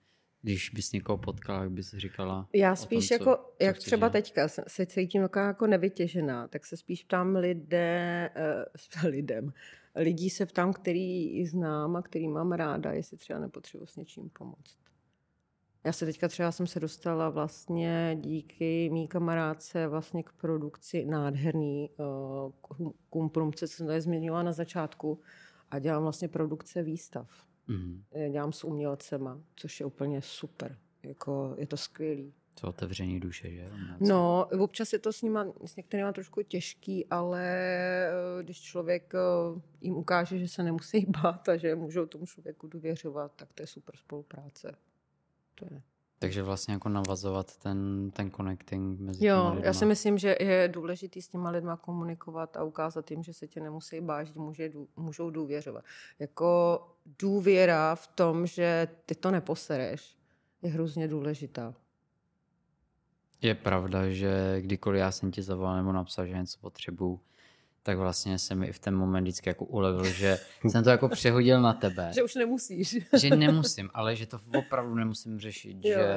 [0.42, 2.50] když bys někoho potkala, jak bys říkala.
[2.54, 4.12] Já tom, spíš co- jako, co jak chceš třeba dělat.
[4.12, 8.30] teďka se- se cítím taková jako nevytěžená, tak se spíš ptám lidé,
[9.04, 9.54] uh, lidem,
[9.96, 14.78] lidí se ptám, který znám a který mám ráda, jestli třeba nepotřebuji s něčím pomoct.
[15.84, 21.90] Já se teďka třeba jsem se dostala vlastně díky mý kamarádce vlastně k produkci nádherný
[22.80, 25.22] uh, kumprumce, co jsem tady zmiňovala na začátku
[25.72, 27.30] a dělám vlastně produkce výstav.
[27.68, 28.04] Mhm.
[28.12, 30.78] Eh, Dělám s umělcema, což je úplně super.
[31.04, 32.34] Jako, je to skvělý.
[32.62, 33.70] To otevření duše, že?
[34.00, 37.44] No, občas je to s nima, s některými trošku těžký, ale
[38.10, 42.68] eh, když člověk eh, jim ukáže, že se nemusí bát a že můžou tomu člověku
[42.68, 44.76] důvěřovat, tak to je super spolupráce.
[45.60, 45.82] To je.
[46.20, 49.66] Takže vlastně jako navazovat ten, ten connecting mezi Jo, lidma.
[49.66, 53.48] já si myslím, že je důležité s těma lidma komunikovat a ukázat jim, že se
[53.48, 55.86] tě nemusí že může, můžou důvěřovat.
[56.20, 56.82] Jako
[57.20, 60.18] důvěra v tom, že ty to neposereš,
[60.62, 61.76] je hrozně důležitá.
[63.42, 67.20] Je pravda, že kdykoliv já jsem ti zavolal nebo napsal, že něco potřebuju,
[67.84, 71.10] tak vlastně se mi i v ten moment vždycky jako ulevil, že jsem to jako
[71.10, 72.12] přehodil na tebe.
[72.14, 72.98] Že už nemusíš.
[73.18, 75.94] že nemusím, ale že to opravdu nemusím řešit, Jo.
[75.98, 76.08] že,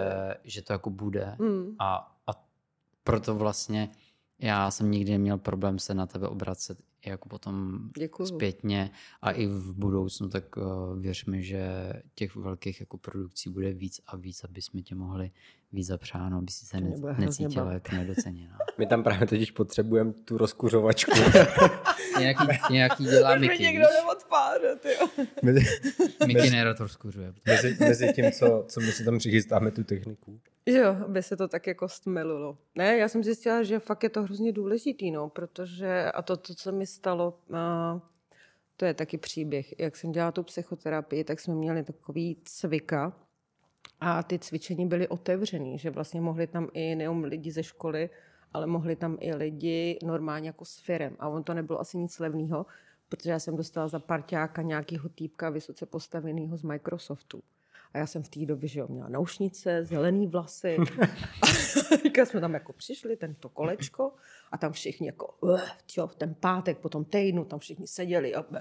[0.44, 1.36] že to jako bude.
[1.38, 1.76] Mm.
[1.78, 2.30] A, a
[3.04, 3.88] proto vlastně
[4.38, 6.78] já jsem nikdy neměl problém se na tebe obracet
[7.10, 8.26] jako potom Děkuju.
[8.26, 8.90] zpětně
[9.22, 10.62] a i v budoucnu, tak uh,
[11.00, 15.30] věřme, že těch velkých jako produkcí bude víc a víc, aby jsme tě mohli
[15.72, 18.58] víc zapřáno, aby si se ne, necítila jak nedoceněná.
[18.78, 21.12] My tam právě totiž potřebujeme tu rozkuřovačku.
[22.18, 23.86] nějaký, nějaký dělá Mickey, víš?
[24.02, 25.08] neodpáde, jo.
[25.42, 25.60] mezi,
[26.26, 27.32] Mickey rozkuřuje.
[27.46, 30.40] mezi, mezi tím, co, co my si tam přichystáme tu techniku.
[30.66, 32.58] Jo, aby se to tak jako stmelilo.
[32.74, 36.54] Ne, já jsem zjistila, že fakt je to hrozně důležitý, no, protože a to, to
[36.54, 38.00] co mi stalo, a,
[38.76, 39.80] to je taky příběh.
[39.80, 43.12] Jak jsem dělala tu psychoterapii, tak jsme měli takový cvika
[44.00, 48.10] a ty cvičení byly otevřený, že vlastně mohli tam i nejenom lidi ze školy,
[48.54, 51.16] ale mohli tam i lidi normálně jako s firem.
[51.18, 52.66] A on to nebylo asi nic levného,
[53.08, 57.42] protože já jsem dostala za parťáka nějakého týpka vysoce postaveného z Microsoftu.
[57.94, 60.76] A já jsem v té době, že jo, měla naušnice, zelený vlasy.
[62.22, 64.12] A jsme tam jako přišli, tento kolečko,
[64.52, 65.60] a tam všichni jako, uh,
[65.96, 68.56] jo, ten pátek, po tom týdnu, tam všichni seděli a uh,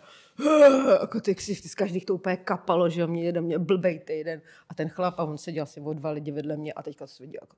[1.01, 4.41] jako ty z každých to úplně kapalo, že jo, mě jeden mě blbej týden.
[4.69, 7.23] A ten chlap, a on seděl asi o dva lidi vedle mě a teďka se
[7.23, 7.55] viděl jako,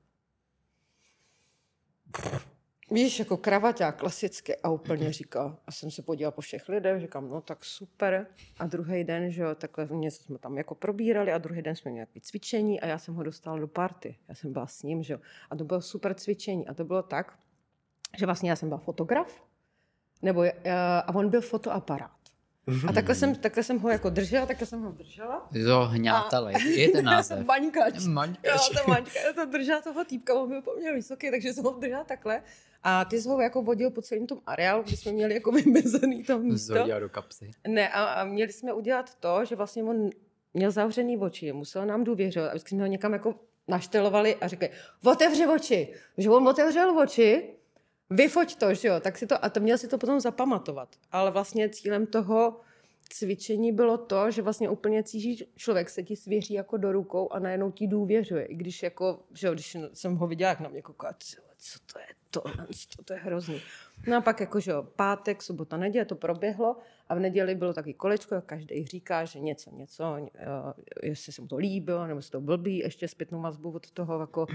[2.94, 7.30] Víš, jako kravaťák klasicky a úplně říká, a jsem se podívala po všech lidech, říkám,
[7.30, 8.28] no tak super.
[8.60, 11.92] A druhý den, že jo, takhle něco jsme tam jako probírali a druhý den jsme
[11.92, 14.16] měli nějaké cvičení a já jsem ho dostala do party.
[14.30, 15.20] Já jsem byla s ním, že jo.
[15.50, 16.68] A to bylo super cvičení.
[16.68, 17.34] A to bylo tak,
[18.18, 19.44] že vlastně já jsem byla fotograf,
[20.22, 20.72] nebo, eh,
[21.06, 22.12] a on byl fotoaparát.
[22.88, 25.48] A takhle jsem, takhle jsem ho jako držela, takhle jsem ho držela.
[25.52, 27.40] Jo, hňátele, je ten název.
[27.46, 28.06] Maňkač.
[28.06, 28.52] Maňkač.
[28.52, 31.72] Jo, ta maňka, já jsem držela toho týpka, on byl poměrně vysoký, takže jsem ho
[31.72, 32.44] držela takhle.
[32.84, 36.24] A ty jsi ho jako vodil po celém tom areálu, kde jsme měli jako vymezený
[36.24, 36.74] to místo.
[36.74, 37.52] Zhodila do kapsy.
[37.68, 40.10] Ne, a, a měli jsme udělat to, že vlastně on
[40.54, 43.36] měl zavřený oči, musel nám důvěřovat, aby jsme ho někam jako
[43.68, 44.72] naštelovali a říkali,
[45.04, 45.94] otevři oči.
[46.18, 47.50] Že on otevřel oči,
[48.10, 50.96] vyfoť to, že jo, tak si to, a to měl si to potom zapamatovat.
[51.12, 52.60] Ale vlastně cílem toho
[53.10, 57.40] cvičení bylo to, že vlastně úplně cíží člověk se ti svěří jako do rukou a
[57.40, 58.46] najednou ti důvěřuje.
[58.46, 61.16] I když jako, že jo, když jsem ho viděla, jak na mě kouká,
[61.58, 63.62] co to je to, to, to je hrozný.
[64.08, 66.78] No a pak jako, že jo, pátek, sobota, neděle to proběhlo
[67.10, 70.28] a v neděli bylo taky kolečko, každý říká, že něco, něco, uh,
[71.04, 74.48] jestli se mu to líbilo, nebo se to blbý, ještě zpětnou vazbu od toho jako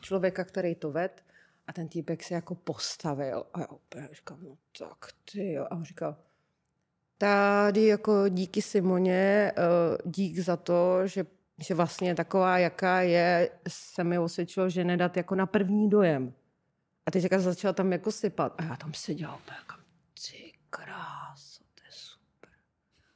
[0.00, 1.24] člověka, který to ved.
[1.66, 5.66] A ten týpek se jako postavil a já úplně říkám, no tak ty jo.
[5.70, 6.16] A on říkal,
[7.18, 11.26] tady jako díky Simoně, uh, dík za to, že,
[11.58, 16.32] že vlastně taková, jaká je, se mi osvědčilo, že nedat jako na první dojem.
[17.06, 18.54] A teď jako začala tam jako sypat.
[18.58, 19.74] A já tam seděla úplně jako,
[20.14, 22.50] ty kráso, to je super.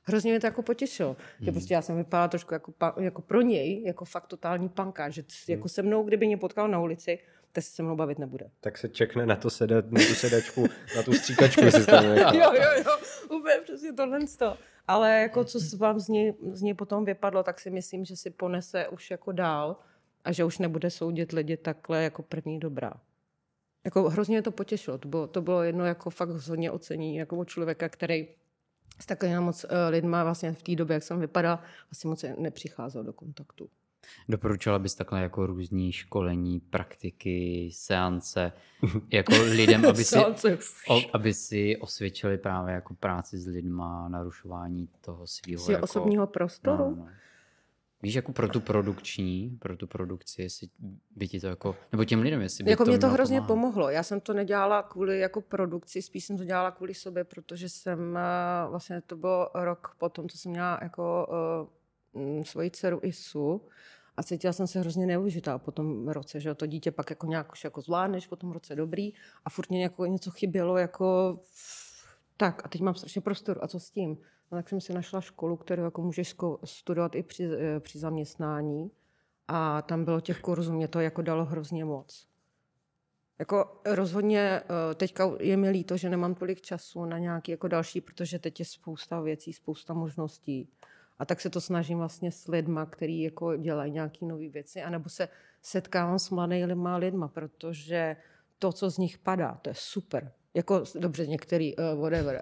[0.03, 1.17] Hrozně mě to jako potěšilo.
[1.41, 1.45] Mm.
[1.45, 5.23] Že prostě já jsem vypadala trošku jako, jako pro něj, jako fakt totální panka, že
[5.23, 7.19] t, jako se mnou, kdyby mě potkal na ulici,
[7.53, 8.51] tak se se mnou bavit nebude.
[8.61, 10.67] Tak se čekne na, to sedat, na tu sedačku,
[10.97, 12.99] na tu stříkačku, jestli tam jo, jo, jo,
[13.37, 14.57] úplně přesně tohle z toho.
[14.89, 18.31] Ale jako co vám z něj, z něj potom vypadlo, tak si myslím, že si
[18.31, 19.77] ponese už jako dál
[20.25, 22.93] a že už nebude soudit lidi takhle jako první dobrá.
[23.89, 24.99] Jako hrozně mě to potěšilo.
[24.99, 28.29] To bylo, to bylo jedno jako fakt hodně ocení jako od člověka, který
[29.01, 33.05] s takovými moc uh, lidma vlastně v té době, jak jsem vypadala, vlastně moc nepřicházel
[33.05, 33.69] do kontaktu.
[34.29, 38.53] Doporučila bys takhle jako různý školení, praktiky, seance,
[39.13, 40.19] jako lidem, aby si,
[40.89, 46.85] o, aby si osvědčili právě jako práci s lidma, narušování toho svého jako, osobního prostoru?
[46.85, 47.09] No, no.
[48.03, 50.69] Víš, jako pro tu produkční, pro tu produkci, jestli
[51.17, 53.49] by ti to jako, nebo těm lidem, jestli by jako to mě to hrozně pomáhat.
[53.49, 53.91] pomohlo.
[53.91, 58.19] Já jsem to nedělala kvůli jako produkci, spíš jsem to dělala kvůli sobě, protože jsem,
[58.71, 61.29] vlastně to bylo rok potom, co jsem měla jako
[62.13, 63.63] uh, svoji dceru Isu
[64.17, 67.53] a cítila jsem se hrozně neužitá po tom roce, že to dítě pak jako nějak
[67.53, 69.13] už jako zvládneš, po tom roce dobrý
[69.45, 71.39] a furt mě jako něco chybělo jako
[72.37, 74.19] tak a teď mám strašně prostoru a co s tím?
[74.53, 77.49] No, tak jsem si našla školu, kterou jako můžeš studovat i při,
[77.81, 78.91] při zaměstnání
[79.49, 82.29] a tam bylo těch kurzů, mě to jako dalo hrozně moc.
[83.39, 84.63] Jako rozhodně
[84.95, 88.67] teďka je mi líto, že nemám tolik času na nějaký jako další, protože teď je
[88.67, 90.69] spousta věcí, spousta možností.
[91.19, 95.09] A tak se to snažím vlastně s lidma, který jako dělají nějaké nové věci, anebo
[95.09, 95.29] se
[95.63, 98.17] setkávám s mladými lidma, protože
[98.59, 100.33] to, co z nich padá, to je super.
[100.55, 102.41] Jako, dobře, některý, uh, whatever.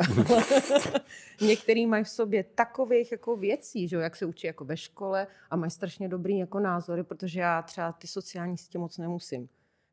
[1.40, 5.26] některý mají v sobě takových jako věcí, že jo, jak se učí jako ve škole
[5.50, 9.48] a mají strašně dobrý jako názory, protože já třeba ty sociální sítě moc nemusím.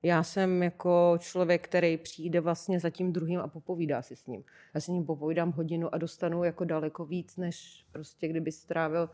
[0.05, 4.43] Já jsem jako člověk, který přijde vlastně za tím druhým a popovídá si s ním.
[4.74, 9.09] Já s ním popovídám hodinu a dostanu jako daleko víc, než prostě kdyby strávil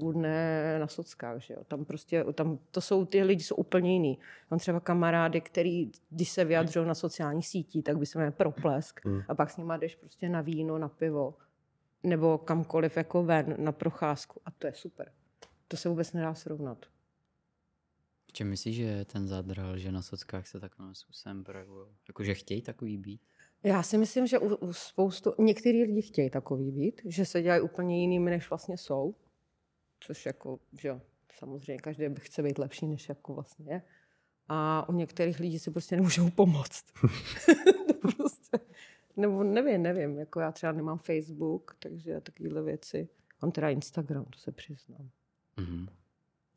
[0.00, 1.64] půl dne na sockách, že jo.
[1.64, 4.18] Tam prostě, tam to jsou, ty lidi jsou úplně jiný.
[4.50, 9.00] Mám třeba kamarády, který, když se vyjadřují na sociální sítí, tak by se jmenuje proplesk
[9.04, 9.22] Hmm.
[9.28, 11.34] a pak s nima jdeš prostě na víno, na pivo
[12.02, 15.12] nebo kamkoliv jako ven na procházku a to je super.
[15.68, 16.86] To se vůbec nedá srovnat.
[18.26, 21.86] V čem myslíš, že je ten zadral, že na sockách se takovým způsobem projevují?
[22.08, 23.20] Jakože chtějí takový být?
[23.62, 27.60] Já si myslím, že u, u spoustu, některý lidi chtějí takový být, že se dělají
[27.62, 29.14] úplně jinými, než vlastně jsou.
[30.00, 31.00] Což jako, že jo,
[31.38, 33.82] samozřejmě každý by chce být lepší, než jako vlastně je.
[34.48, 36.84] A u některých lidí si prostě nemůžou pomoct.
[38.00, 38.58] prostě,
[39.16, 43.08] nebo nevím, nevím, jako já třeba nemám Facebook, takže takovéhle věci.
[43.42, 45.10] Mám teda Instagram, to se přiznám.
[45.56, 45.88] Mhm.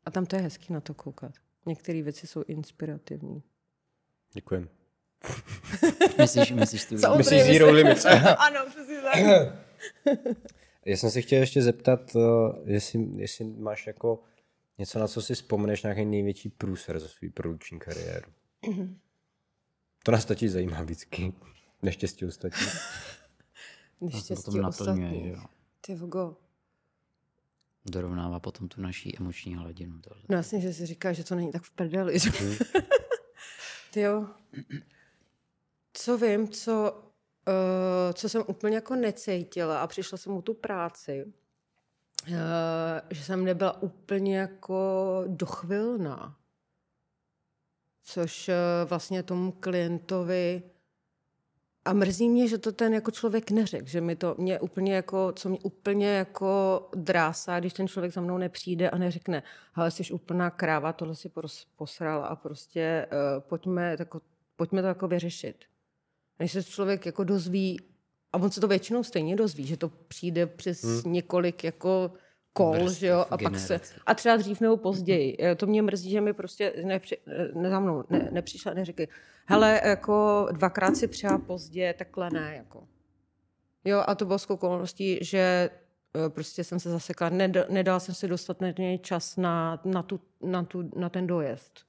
[0.04, 1.32] A tam to je hezký na to koukat.
[1.66, 3.42] Některé věci jsou inspirativní.
[4.32, 4.68] Děkujem.
[6.18, 6.94] Myslíš, myslíš tu?
[7.16, 8.04] Myslíš Zero Limits.
[8.38, 9.18] ano, přesně tak.
[10.86, 12.22] Já jsem se chtěl ještě zeptat, uh,
[12.64, 14.22] jestli, jestli máš jako
[14.78, 18.32] něco, na co si vzpomeneš, nějaký největší průser za svou produkční kariéru.
[20.04, 21.32] To nás totiž zajímá vždycky.
[21.82, 22.66] Neštěstí ostatní.
[23.98, 25.28] To Neštěstí ostatní.
[25.28, 25.44] jo.
[25.80, 26.36] Ty vogo.
[27.86, 30.00] Dorovnává potom tu naší emoční hladinu.
[30.00, 30.22] Tohle.
[30.28, 32.18] No jasně, že si říká, že to není tak v prdeli.
[32.18, 32.30] že?
[33.92, 34.26] Ty jo.
[35.92, 37.02] Co vím, co,
[37.48, 41.24] uh, co jsem úplně jako necítila a přišla jsem mu tu práci,
[42.28, 42.34] uh,
[43.10, 46.36] že jsem nebyla úplně jako dochvilná.
[48.02, 48.54] Což uh,
[48.88, 50.62] vlastně tomu klientovi
[51.84, 55.32] a mrzí mě, že to ten jako člověk neřekl, že mi to mě úplně jako,
[55.32, 59.42] co mě úplně jako drásá, když ten člověk za mnou nepřijde a neřekne,
[59.74, 61.30] ale jsi úplná kráva, tohle si
[61.76, 64.20] posrala a prostě uh, pojďme, tako,
[64.56, 65.64] pojďme to jako vyřešit.
[66.38, 67.80] Než se člověk jako dozví,
[68.32, 71.12] a on se to většinou stejně dozví, že to přijde přes hmm.
[71.12, 72.12] několik jako
[72.52, 75.36] kol, že jo, a pak se, a třeba dřív nebo později.
[75.40, 77.16] Eh, To mě mrzí, že mi prostě nepři,
[77.54, 79.08] ne, za mnou ne, nepřišla neřekli,
[79.46, 82.88] hele, jako dvakrát si přijela pozdě, takhle ne, jako.
[83.84, 85.70] Jo, a to bylo s okolností, že
[86.16, 90.64] eh, prostě jsem se zasekla, Ned, nedala jsem si dostatečný čas na, na, tu, na,
[90.64, 91.80] tu, na ten dojezd.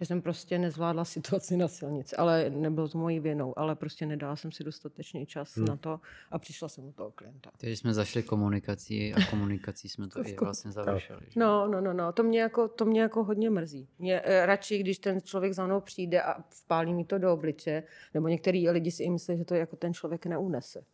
[0.00, 4.36] Že jsem prostě nezvládla situaci na silnici, ale nebylo to mojí vinou, ale prostě nedala
[4.36, 5.66] jsem si dostatečný čas hmm.
[5.66, 7.50] na to a přišla jsem u toho klienta.
[7.58, 11.20] Takže jsme zašli komunikací a komunikací jsme to i vlastně završili.
[11.28, 11.40] že?
[11.40, 13.88] No, no, no, no, to mě jako, to mě jako hodně mrzí.
[13.98, 17.82] Mě eh, radši, když ten člověk za mnou přijde a vpálí mi to do obliče,
[18.14, 20.84] nebo některý lidi si i myslí, že to jako ten člověk neunese.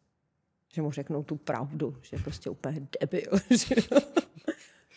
[0.75, 3.31] Že mu řeknou tu pravdu, že je prostě úplně debil.
[3.51, 3.75] že.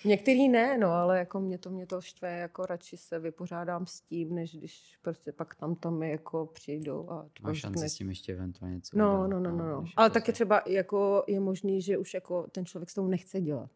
[0.06, 4.02] Některý ne, no, ale jako mě to, mě to štve, jako radši se vypořádám s
[4.02, 7.96] tím, než když prostě pak tam tam mi jako přijdou a Máš šanci řekne- s
[7.96, 9.82] tím ještě eventuálně něco No, udělat, no, no, no, no.
[9.82, 13.08] než Ale taky se- třeba jako je možný, že už jako ten člověk s tou
[13.08, 13.70] nechce dělat.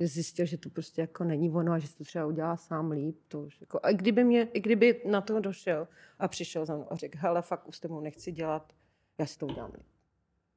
[0.00, 2.90] Že zjistil, že to prostě jako není ono a že si to třeba udělá sám
[2.90, 3.16] líp.
[3.28, 6.86] To už jako, a kdyby, mě, i kdyby na to došel a přišel za mnou
[6.92, 8.72] a řekl, hele, fakt už s tebou nechci dělat,
[9.18, 9.86] já si to udělám líp.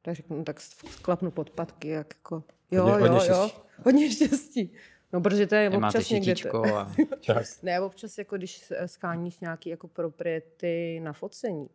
[0.01, 3.61] Tak řeknu, no, tak sklapnu podpatky, jak jako, jo, Hodně- hodně jo, jo, štěstí.
[3.86, 4.71] hodně štěstí.
[5.14, 6.36] No, protože to je Nemáte občas někde...
[6.36, 6.91] šitíčko a
[7.64, 11.70] Ne, občas jako když skáníš nějaký jako propriety na focení,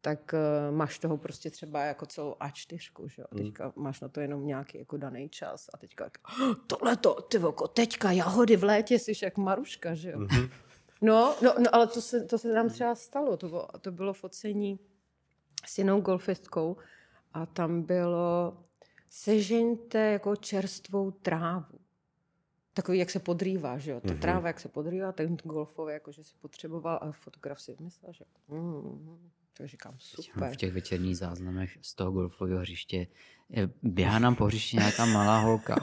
[0.00, 3.26] tak uh, máš toho prostě třeba jako celou A4, že jo?
[3.32, 6.20] A teďka máš na to jenom nějaký jako daný čas a teďka jako,
[6.66, 10.26] tohle to, ty voko, teďka jahody v létě, jsi jak Maruška, že jo?
[11.02, 14.12] No, no, no, ale to se, to se nám třeba stalo, to bylo, to bylo
[14.12, 14.78] focení
[15.66, 16.76] s jinou golfistkou
[17.32, 18.56] a tam bylo
[19.10, 21.78] sežeňte jako čerstvou trávu.
[22.76, 24.00] Takový, jak se podrývá, že jo?
[24.00, 28.12] Ta tráva, jak se podrývá, ten golfový, jako že si potřeboval, a fotograf si myslel,
[28.12, 30.52] že mm, tak říkám, super.
[30.52, 33.06] v těch večerních záznamech z toho golfového hřiště
[33.82, 35.76] běhá nám po hřišti nějaká malá holka.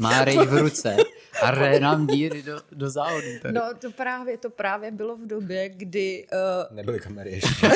[0.00, 0.96] Má rejč v ruce
[1.42, 3.26] a ré nám díry do, do závodu.
[3.42, 3.54] Tady.
[3.54, 7.68] No to právě, to právě bylo v době, kdy uh, Nebyly kamery ještě.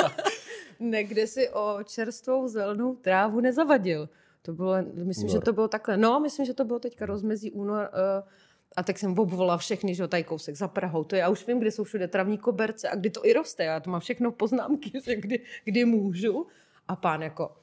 [0.80, 4.08] někde si o čerstvou zelenou trávu nezavadil.
[4.46, 5.44] To bylo, myslím, že Únor.
[5.44, 5.96] to bylo takhle.
[5.96, 7.90] No, myslím, že to bylo teďka rozmezí únor.
[7.92, 8.28] Uh,
[8.76, 11.04] a tak jsem obvolala všechny, že jo, tady kousek za Prahou.
[11.04, 13.64] To já už vím, kde jsou všude travní koberce a kdy to i roste.
[13.64, 16.46] Já to mám všechno poznámky, že kdy, kdy můžu.
[16.88, 17.56] A pán jako,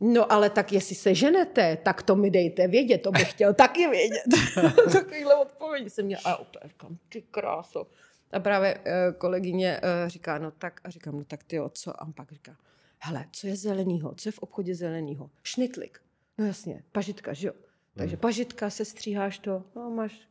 [0.00, 3.88] no ale tak jestli se ženete, tak to mi dejte vědět, to bych chtěl taky
[3.88, 4.22] vědět.
[4.92, 6.22] Takovýhle odpovědi jsem měla.
[6.24, 7.86] A úplně říkám, ty kráso.
[8.32, 12.02] A právě eh, kolegyně eh, říká, no tak, a říkám, no tak ty jo, co?
[12.02, 12.56] A pak říká,
[13.02, 14.14] hele, co je zelenýho?
[14.14, 15.30] Co je v obchodě zelenýho?
[15.42, 16.00] Šnitlik.
[16.38, 17.54] No jasně, pažitka, že jo?
[17.94, 20.28] Takže pažitka, se stříháš to, no máš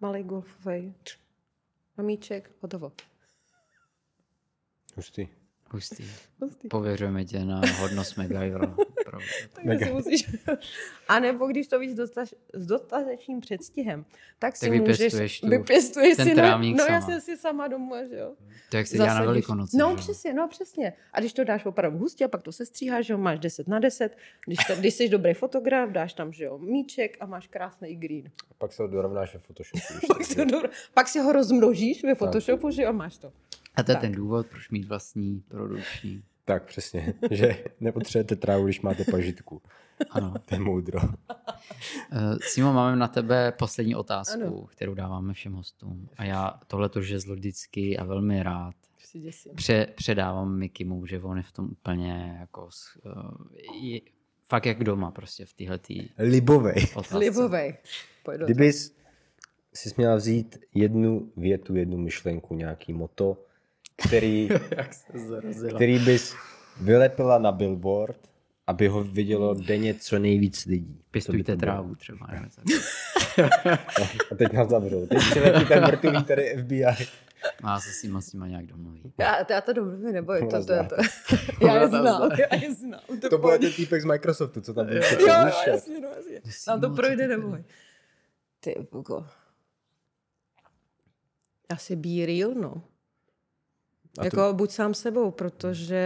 [0.00, 0.94] malý golfový
[1.96, 2.92] mamíček, hotovo.
[4.96, 5.28] Hustý.
[5.70, 6.04] Hustý.
[6.40, 6.68] Hustý.
[6.68, 8.76] Pověřujeme tě na hodnost MacGyvera.
[9.10, 9.26] pravda.
[9.78, 10.30] Tak si musíš...
[11.08, 14.04] A nebo když to víš s dostaž- s dostatečným předstihem,
[14.38, 14.98] tak si Tak můžeš...
[14.98, 16.94] vypěstuješ tu- vypěstuješ ten si na, trávník No sama.
[16.96, 18.32] jasně si sama doma, že jo.
[18.70, 19.76] To jak se dělá na Velikonoce.
[19.76, 19.96] No že jo?
[19.96, 20.92] přesně, no přesně.
[21.12, 23.68] A když to dáš opravdu hustě, a pak to se stříháš, že jo, máš 10
[23.68, 24.16] na 10.
[24.46, 28.30] Když, ta, když jsi dobrý fotograf, dáš tam, že jo, míček a máš krásný green.
[28.58, 30.06] Pak se ho dorovnáš ve Photoshopu.
[30.08, 33.32] Pak to dobro, pak si ho rozmnožíš ve Photoshopu, že jo, a máš to.
[33.76, 34.00] A to je Tak.
[34.02, 36.22] ten důvod, proč mít vlastní produkční.
[36.52, 39.62] Tak přesně, že nepotřebujete trávu, když máte pažitku.
[40.10, 40.34] Ano.
[40.44, 40.98] To je moudro.
[41.02, 41.08] Uh,
[42.40, 44.66] Simo, máme na tebe poslední otázku, Ano.
[44.66, 46.08] kterou dáváme všem hostům.
[46.16, 48.74] A já tohleto žezlo vždycky a velmi rád
[49.54, 52.68] pře- předávám Mikimu, že on je v tom úplně jako...
[52.70, 54.00] s- Uh, je,
[54.48, 55.78] fakt jak doma prostě v téhle
[56.18, 56.86] Libovej.
[56.94, 57.18] otázce.
[57.18, 57.76] Libovej.
[58.44, 58.96] Kdybys
[59.74, 63.44] si směla vzít jednu větu, jednu myšlenku, nějaký moto,
[64.06, 65.74] který, jak se zarazila.
[65.74, 66.34] který bys
[66.80, 68.16] vylepila na billboard,
[68.66, 71.02] aby ho vidělo denně co nejvíc lidí.
[71.10, 72.26] Pěstujte to trávu třeba.
[72.26, 72.64] nebo tak.
[73.98, 75.06] No, a teď nás zavřou.
[75.06, 76.84] Teď přiletí ten mrtvý tady FBI.
[77.62, 79.12] Má se s nima, s nima nějak domluví.
[79.18, 80.96] Já, já to domluvím, neboj, to, to, to, Znáte.
[81.66, 82.28] já je znám, zná.
[82.50, 83.00] já je znám.
[83.30, 84.96] To byl ten týpek z Microsoftu, co tam byl.
[85.20, 85.26] Jo,
[85.66, 86.40] jasně, no, jasně.
[86.68, 87.64] Nám to projde, ty neboj.
[88.60, 89.26] Ty, Bogo.
[91.68, 92.82] Asi be real, no.
[94.20, 95.96] A jako buď sám sebou, protože...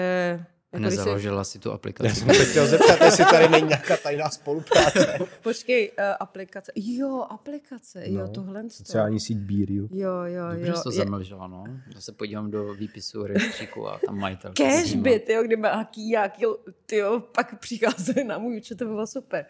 [0.73, 2.15] Jako Nezaložila si tu Já aplikaci.
[2.15, 5.19] jsem se chtěl zeptat, jestli tady není nějaká tajná spolupráce.
[5.43, 6.73] počkej, uh, aplikace.
[6.77, 8.65] Jo, aplikace, jo, No, tohle.
[8.71, 9.89] Sociální síť Bíriu.
[9.93, 10.77] Jo, jo, Dobře, jo.
[10.77, 11.65] jsi to Je- zamlžila, no.
[11.95, 14.53] Já se podívám do výpisu rejstříku a tam majitel.
[14.57, 16.45] Cashby, tyjo, kdyby nějaký, nějaký,
[16.87, 19.47] tyjo, pak přicházeli na můj účet, to by bylo super.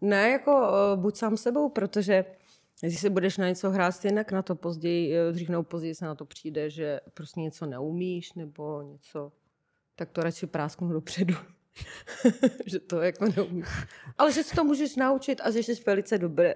[0.00, 0.58] Ne, jako
[0.94, 2.24] uh, buď sám sebou, protože
[2.80, 6.04] když si budeš na něco hrát jinak, na to později, eh, dřív nebo později se
[6.04, 9.32] na to přijde, že prostě něco neumíš nebo něco,
[9.94, 11.34] tak to radši prásknu dopředu.
[12.66, 13.66] že to jako neumíš.
[14.18, 16.54] Ale že si to můžeš naučit a že jsi velice dobré,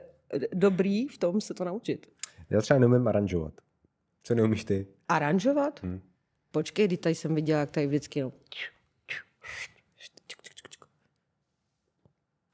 [0.55, 2.07] dobrý v tom se to naučit.
[2.51, 3.55] Já třeba neumím aranžovat.
[4.23, 4.87] Co neumíš ty?
[5.09, 5.81] Aranžovat?
[5.83, 6.01] Hm.
[6.51, 8.33] Počkej, když tady jsem viděla, jak tady vždycky no,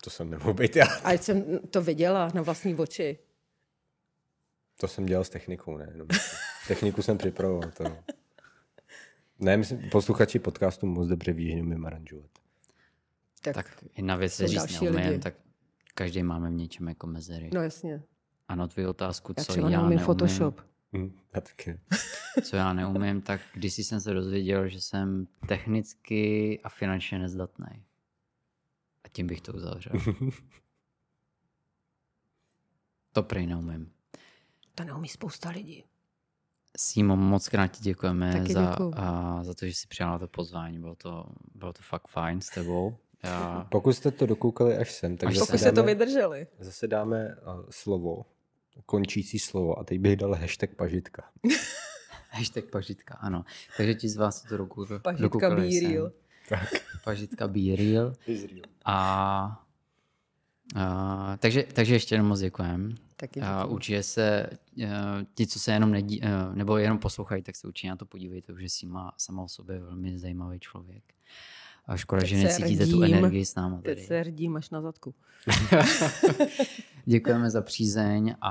[0.04, 0.86] To jsem nemohl být já.
[1.04, 3.18] A jsem to viděla na vlastní oči.
[4.76, 5.88] To jsem dělal s technikou, ne?
[5.92, 6.08] Jenom
[6.68, 7.70] techniku jsem připravoval.
[7.70, 7.84] To...
[9.38, 12.30] Ne, myslím, posluchači podcastu moc dobře ví, že neumím aranžovat.
[13.42, 15.34] Tak, Tak jedna věc je říct neumím, tak
[15.94, 17.50] každý máme v něčem jako mezery.
[17.54, 18.02] no jasně.
[18.48, 20.60] A na tvou otázku, Já co já neumím neumím, Photoshop.
[20.92, 21.80] Hm, já taky.
[22.42, 27.82] co já neumím, tak když jsem se dozvěděl, že jsem technicky a finančně nezdatný.
[29.04, 29.92] A tím bych to uzavřel.
[33.12, 33.92] to prej neumím.
[34.76, 35.84] To neumí spousta lidí.
[36.78, 38.92] Simo, moc krát ti děkujeme Taky za, děkuju.
[38.96, 40.78] a, za to, že jsi přijala to pozvání.
[40.78, 42.96] Bylo to, bylo to fakt fajn s tebou.
[43.24, 46.46] Já, Pokud jste to dokoukali až sem, tak Až zase Pokud se to dáme, vydrželi.
[46.60, 48.24] zase dáme uh, slovo,
[48.86, 51.30] končící slovo a teď bych dal hashtag pažitka.
[52.30, 53.44] hashtag pažitka, ano.
[53.76, 56.12] Takže ti z vás to dokou, Pažitka dokoukali be real.
[57.04, 58.12] Pažitka be real.
[58.84, 59.64] A,
[60.76, 62.94] a takže, takže ještě jenom moc děkujem.
[63.16, 64.46] Taky A určitě se,
[64.82, 64.88] eh,
[65.34, 68.52] ti, co se jenom nedí, eh, nebo jenom poslouchají, tak se určitě na to podívejte,
[68.52, 71.02] protože Sima sama o sobě velmi zajímavý člověk.
[71.86, 73.14] A škoda, Teď že necítíte tu rdím.
[73.16, 74.06] energii s náma Teď tady.
[74.06, 75.14] se hrdím až na zadku.
[77.04, 78.50] Děkujeme za přízeň a,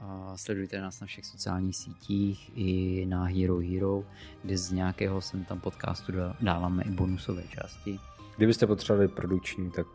[0.00, 4.04] a sledujte nás na všech sociálních sítích i na Hero Hero,
[4.42, 7.98] kde z nějakého sem tam podcastu dá- dáváme i bonusové části.
[8.36, 9.86] Kdybyste potřebovali produkční, tak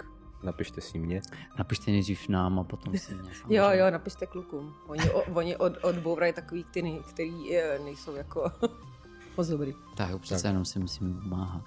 [0.44, 1.22] napište si mě.
[1.58, 3.32] Napište nejdřív nám a potom si mě.
[3.50, 4.74] Jo, jo, napište klukům.
[4.88, 8.52] Oni, o, oni od, odbourají takový ty, který eh, nejsou jako
[9.38, 9.74] moc dobrý.
[9.98, 11.64] Tak přece jenom si musíme pomáhat.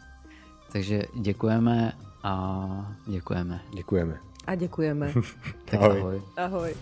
[0.72, 1.92] Takže děkujeme
[2.22, 3.60] a děkujeme.
[3.74, 4.20] Děkujeme.
[4.46, 5.12] A děkujeme.
[5.64, 6.00] Tak Ahoj.
[6.00, 6.22] ahoj.
[6.36, 6.74] Ahoj.